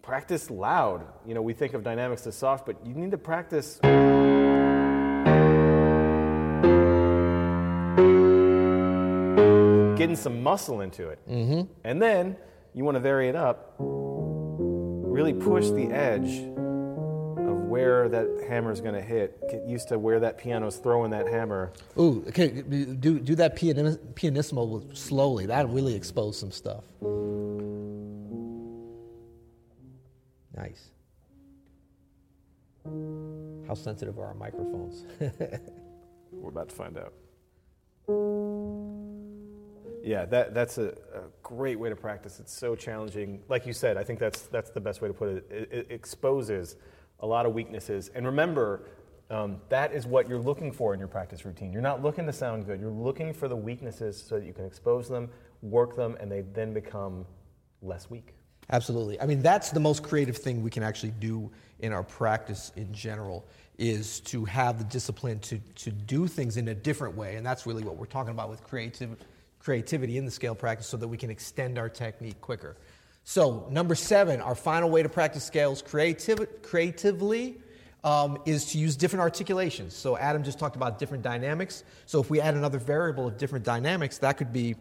Practice 0.02 0.50
loud. 0.50 1.06
You 1.26 1.34
know, 1.34 1.42
we 1.42 1.54
think 1.54 1.74
of 1.74 1.82
dynamics 1.82 2.26
as 2.26 2.34
soft, 2.36 2.66
but 2.66 2.76
you 2.86 2.94
need 2.94 3.10
to 3.10 3.18
practice 3.18 3.80
getting 10.04 10.16
some 10.16 10.42
muscle 10.42 10.82
into 10.82 11.08
it. 11.08 11.18
Mm-hmm. 11.26 11.62
And 11.82 12.02
then 12.02 12.36
you 12.74 12.84
want 12.84 12.96
to 12.96 13.00
vary 13.00 13.28
it 13.28 13.36
up. 13.36 13.74
Really 13.78 15.32
push 15.32 15.70
the 15.70 15.86
edge 15.86 16.40
of 16.40 17.56
where 17.68 18.10
that 18.10 18.26
hammer 18.46 18.70
is 18.70 18.82
going 18.82 18.94
to 18.94 19.00
hit. 19.00 19.40
Get 19.50 19.66
used 19.66 19.88
to 19.88 19.98
where 19.98 20.20
that 20.20 20.36
piano's 20.36 20.76
throwing 20.76 21.10
that 21.12 21.26
hammer. 21.26 21.72
Ooh, 21.98 22.22
okay, 22.28 22.48
do 22.50 23.18
do 23.18 23.34
that 23.36 23.56
pianis- 23.56 23.98
pianissimo 24.14 24.82
slowly. 24.92 25.46
That'll 25.46 25.70
really 25.70 25.94
expose 25.94 26.38
some 26.38 26.50
stuff. 26.50 26.84
Nice. 30.54 30.90
How 33.66 33.74
sensitive 33.74 34.18
are 34.18 34.26
our 34.26 34.34
microphones? 34.34 35.04
We're 36.32 36.50
about 36.50 36.68
to 36.68 36.74
find 36.74 36.98
out. 36.98 37.14
Yeah, 40.04 40.26
that, 40.26 40.52
that's 40.52 40.76
a, 40.76 40.88
a, 41.14 41.22
great 41.42 41.78
way 41.78 41.88
to 41.88 41.96
practice. 41.96 42.38
It's 42.38 42.52
so 42.52 42.76
challenging. 42.76 43.42
Like 43.48 43.66
you 43.66 43.72
said, 43.72 43.96
I 43.96 44.04
think 44.04 44.18
that's, 44.18 44.42
that's 44.42 44.70
the 44.70 44.80
best 44.80 45.00
way 45.00 45.08
to 45.08 45.14
put 45.14 45.28
it. 45.30 45.46
It, 45.50 45.68
it 45.72 45.86
exposes 45.88 46.76
a 47.20 47.26
lot 47.26 47.46
of 47.46 47.54
weaknesses. 47.54 48.10
And 48.14 48.26
remember, 48.26 48.90
um, 49.30 49.62
that 49.70 49.94
is 49.94 50.06
what 50.06 50.28
you're 50.28 50.38
looking 50.38 50.72
for 50.72 50.92
in 50.92 50.98
your 51.00 51.08
practice 51.08 51.46
routine. 51.46 51.72
You're 51.72 51.80
not 51.80 52.02
looking 52.02 52.26
to 52.26 52.32
sound 52.34 52.66
good. 52.66 52.80
You're 52.80 52.90
looking 52.90 53.32
for 53.32 53.48
the 53.48 53.56
weaknesses 53.56 54.22
so 54.22 54.38
that 54.38 54.44
you 54.44 54.52
can 54.52 54.66
expose 54.66 55.08
them, 55.08 55.30
work 55.62 55.96
them, 55.96 56.18
and 56.20 56.30
they 56.30 56.42
then 56.42 56.74
become 56.74 57.24
less 57.80 58.10
weak. 58.10 58.34
Absolutely. 58.70 59.18
I 59.20 59.26
mean, 59.26 59.40
that's 59.40 59.70
the 59.70 59.80
most 59.80 60.02
creative 60.02 60.36
thing 60.36 60.62
we 60.62 60.70
can 60.70 60.82
actually 60.82 61.12
do 61.18 61.50
in 61.80 61.92
our 61.92 62.02
practice 62.02 62.72
in 62.76 62.92
general 62.92 63.46
is 63.78 64.20
to 64.20 64.44
have 64.44 64.78
the 64.78 64.84
discipline 64.84 65.38
to, 65.40 65.58
to 65.76 65.90
do 65.90 66.26
things 66.26 66.58
in 66.58 66.68
a 66.68 66.74
different 66.74 67.16
way. 67.16 67.36
And 67.36 67.44
that's 67.44 67.66
really 67.66 67.82
what 67.82 67.96
we're 67.96 68.06
talking 68.06 68.30
about 68.30 68.50
with 68.50 68.62
creative, 68.62 69.16
creativity 69.64 70.18
in 70.18 70.26
the 70.26 70.30
scale 70.30 70.54
practice 70.54 70.86
so 70.86 70.98
that 70.98 71.08
we 71.08 71.16
can 71.16 71.30
extend 71.30 71.78
our 71.78 71.88
technique 71.88 72.38
quicker. 72.42 72.76
So, 73.24 73.66
number 73.70 73.94
seven, 73.94 74.42
our 74.42 74.54
final 74.54 74.90
way 74.90 75.02
to 75.02 75.08
practice 75.08 75.42
scales 75.42 75.82
creativ- 75.82 76.62
creatively 76.62 77.56
um, 78.04 78.38
is 78.44 78.66
to 78.72 78.78
use 78.78 78.96
different 78.96 79.22
articulations. 79.22 79.96
So, 79.96 80.18
Adam 80.18 80.44
just 80.44 80.58
talked 80.58 80.76
about 80.76 80.98
different 80.98 81.24
dynamics. 81.24 81.84
So, 82.04 82.20
if 82.20 82.28
we 82.28 82.42
add 82.42 82.54
another 82.54 82.78
variable 82.78 83.26
of 83.26 83.38
different 83.38 83.64
dynamics, 83.64 84.18
that 84.18 84.36
could 84.36 84.52
be 84.52 84.76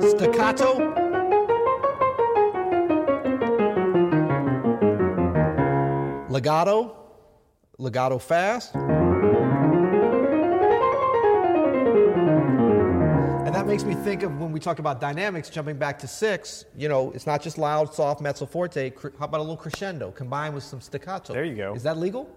staccato. 0.00 0.94
Legato, 6.30 6.96
legato 7.78 8.18
fast. 8.18 8.74
Makes 13.68 13.84
me 13.84 13.94
think 13.94 14.22
of 14.22 14.40
when 14.40 14.50
we 14.50 14.58
talk 14.58 14.78
about 14.78 14.98
dynamics, 14.98 15.50
jumping 15.50 15.76
back 15.76 15.98
to 15.98 16.08
six, 16.08 16.64
you 16.74 16.88
know, 16.88 17.12
it's 17.12 17.26
not 17.26 17.42
just 17.42 17.58
loud, 17.58 17.92
soft, 17.92 18.22
mezzo 18.22 18.46
forte. 18.46 18.90
How 19.18 19.26
about 19.26 19.40
a 19.40 19.42
little 19.42 19.58
crescendo 19.58 20.10
combined 20.10 20.54
with 20.54 20.64
some 20.64 20.80
staccato? 20.80 21.34
There 21.34 21.44
you 21.44 21.54
go. 21.54 21.74
Is 21.74 21.82
that 21.82 21.98
legal? 21.98 22.34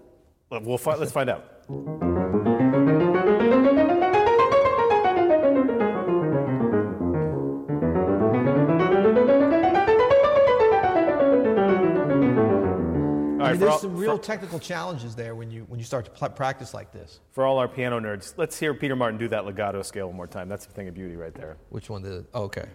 We'll 0.50 0.76
fi- 0.76 0.96
let's 0.96 1.10
find 1.10 1.30
out. 1.30 3.11
Mean, 13.52 13.60
there's 13.60 13.72
all, 13.72 13.78
some 13.78 13.96
real 13.96 14.16
for, 14.16 14.22
technical 14.22 14.58
challenges 14.58 15.14
there 15.14 15.34
when 15.34 15.50
you 15.50 15.64
when 15.68 15.78
you 15.78 15.84
start 15.84 16.04
to 16.06 16.10
pl- 16.10 16.30
practice 16.30 16.74
like 16.74 16.92
this. 16.92 17.20
For 17.30 17.44
all 17.44 17.58
our 17.58 17.68
piano 17.68 18.00
nerds, 18.00 18.34
let's 18.36 18.58
hear 18.58 18.74
Peter 18.74 18.96
Martin 18.96 19.18
do 19.18 19.28
that 19.28 19.46
legato 19.46 19.82
scale 19.82 20.08
one 20.08 20.16
more 20.16 20.26
time. 20.26 20.48
That's 20.48 20.66
a 20.66 20.70
thing 20.70 20.88
of 20.88 20.94
beauty 20.94 21.16
right 21.16 21.34
there. 21.34 21.56
Which 21.70 21.88
one 21.90 22.02
did? 22.02 22.26
Oh, 22.34 22.42
okay. 22.44 22.66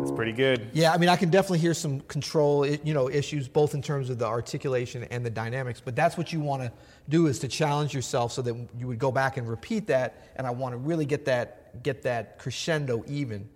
That's 0.00 0.16
pretty 0.16 0.32
good. 0.32 0.70
Yeah, 0.72 0.92
I 0.92 0.98
mean, 0.98 1.08
I 1.08 1.16
can 1.16 1.30
definitely 1.30 1.60
hear 1.60 1.74
some 1.74 2.00
control, 2.02 2.66
you 2.66 2.94
know, 2.94 3.08
issues 3.08 3.48
both 3.48 3.74
in 3.74 3.82
terms 3.82 4.10
of 4.10 4.18
the 4.18 4.26
articulation 4.26 5.04
and 5.04 5.24
the 5.24 5.30
dynamics. 5.30 5.80
But 5.84 5.96
that's 5.96 6.16
what 6.16 6.32
you 6.32 6.40
want 6.40 6.62
to 6.62 6.72
do 7.08 7.26
is 7.26 7.38
to 7.40 7.48
challenge 7.48 7.94
yourself 7.94 8.32
so 8.32 8.42
that 8.42 8.54
you 8.78 8.86
would 8.86 8.98
go 8.98 9.12
back 9.12 9.36
and 9.36 9.48
repeat 9.48 9.86
that. 9.88 10.32
And 10.36 10.46
I 10.46 10.50
want 10.50 10.72
to 10.72 10.76
really 10.76 11.06
get 11.06 11.24
that 11.26 11.82
get 11.82 12.02
that 12.02 12.38
crescendo 12.38 13.04
even. 13.06 13.48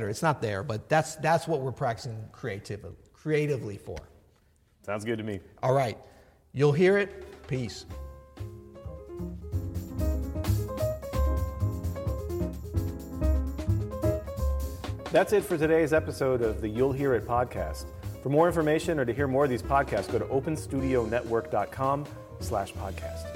Better. 0.00 0.08
It's 0.08 0.22
not 0.22 0.40
there, 0.40 0.62
but 0.62 0.88
that's 0.88 1.16
that's 1.16 1.46
what 1.46 1.60
we're 1.60 1.72
practicing 1.72 2.16
creatively 2.32 2.92
creatively 3.12 3.76
for. 3.76 3.98
Sounds 4.84 5.04
good 5.04 5.18
to 5.18 5.24
me. 5.24 5.40
All 5.62 5.74
right. 5.74 5.98
You'll 6.52 6.72
hear 6.72 6.96
it. 6.96 7.46
Peace. 7.46 7.84
That's 15.12 15.32
it 15.32 15.44
for 15.44 15.58
today's 15.58 15.92
episode 15.92 16.40
of 16.40 16.60
the 16.60 16.68
You'll 16.68 16.92
Hear 16.92 17.14
It 17.14 17.26
podcast. 17.26 17.86
For 18.22 18.28
more 18.28 18.46
information 18.46 18.98
or 18.98 19.04
to 19.04 19.12
hear 19.12 19.26
more 19.26 19.44
of 19.44 19.50
these 19.50 19.62
podcasts, 19.62 20.10
go 20.10 20.18
to 20.18 20.24
openstudionetwork.com 20.26 22.06
slash 22.38 22.72
podcast. 22.74 23.29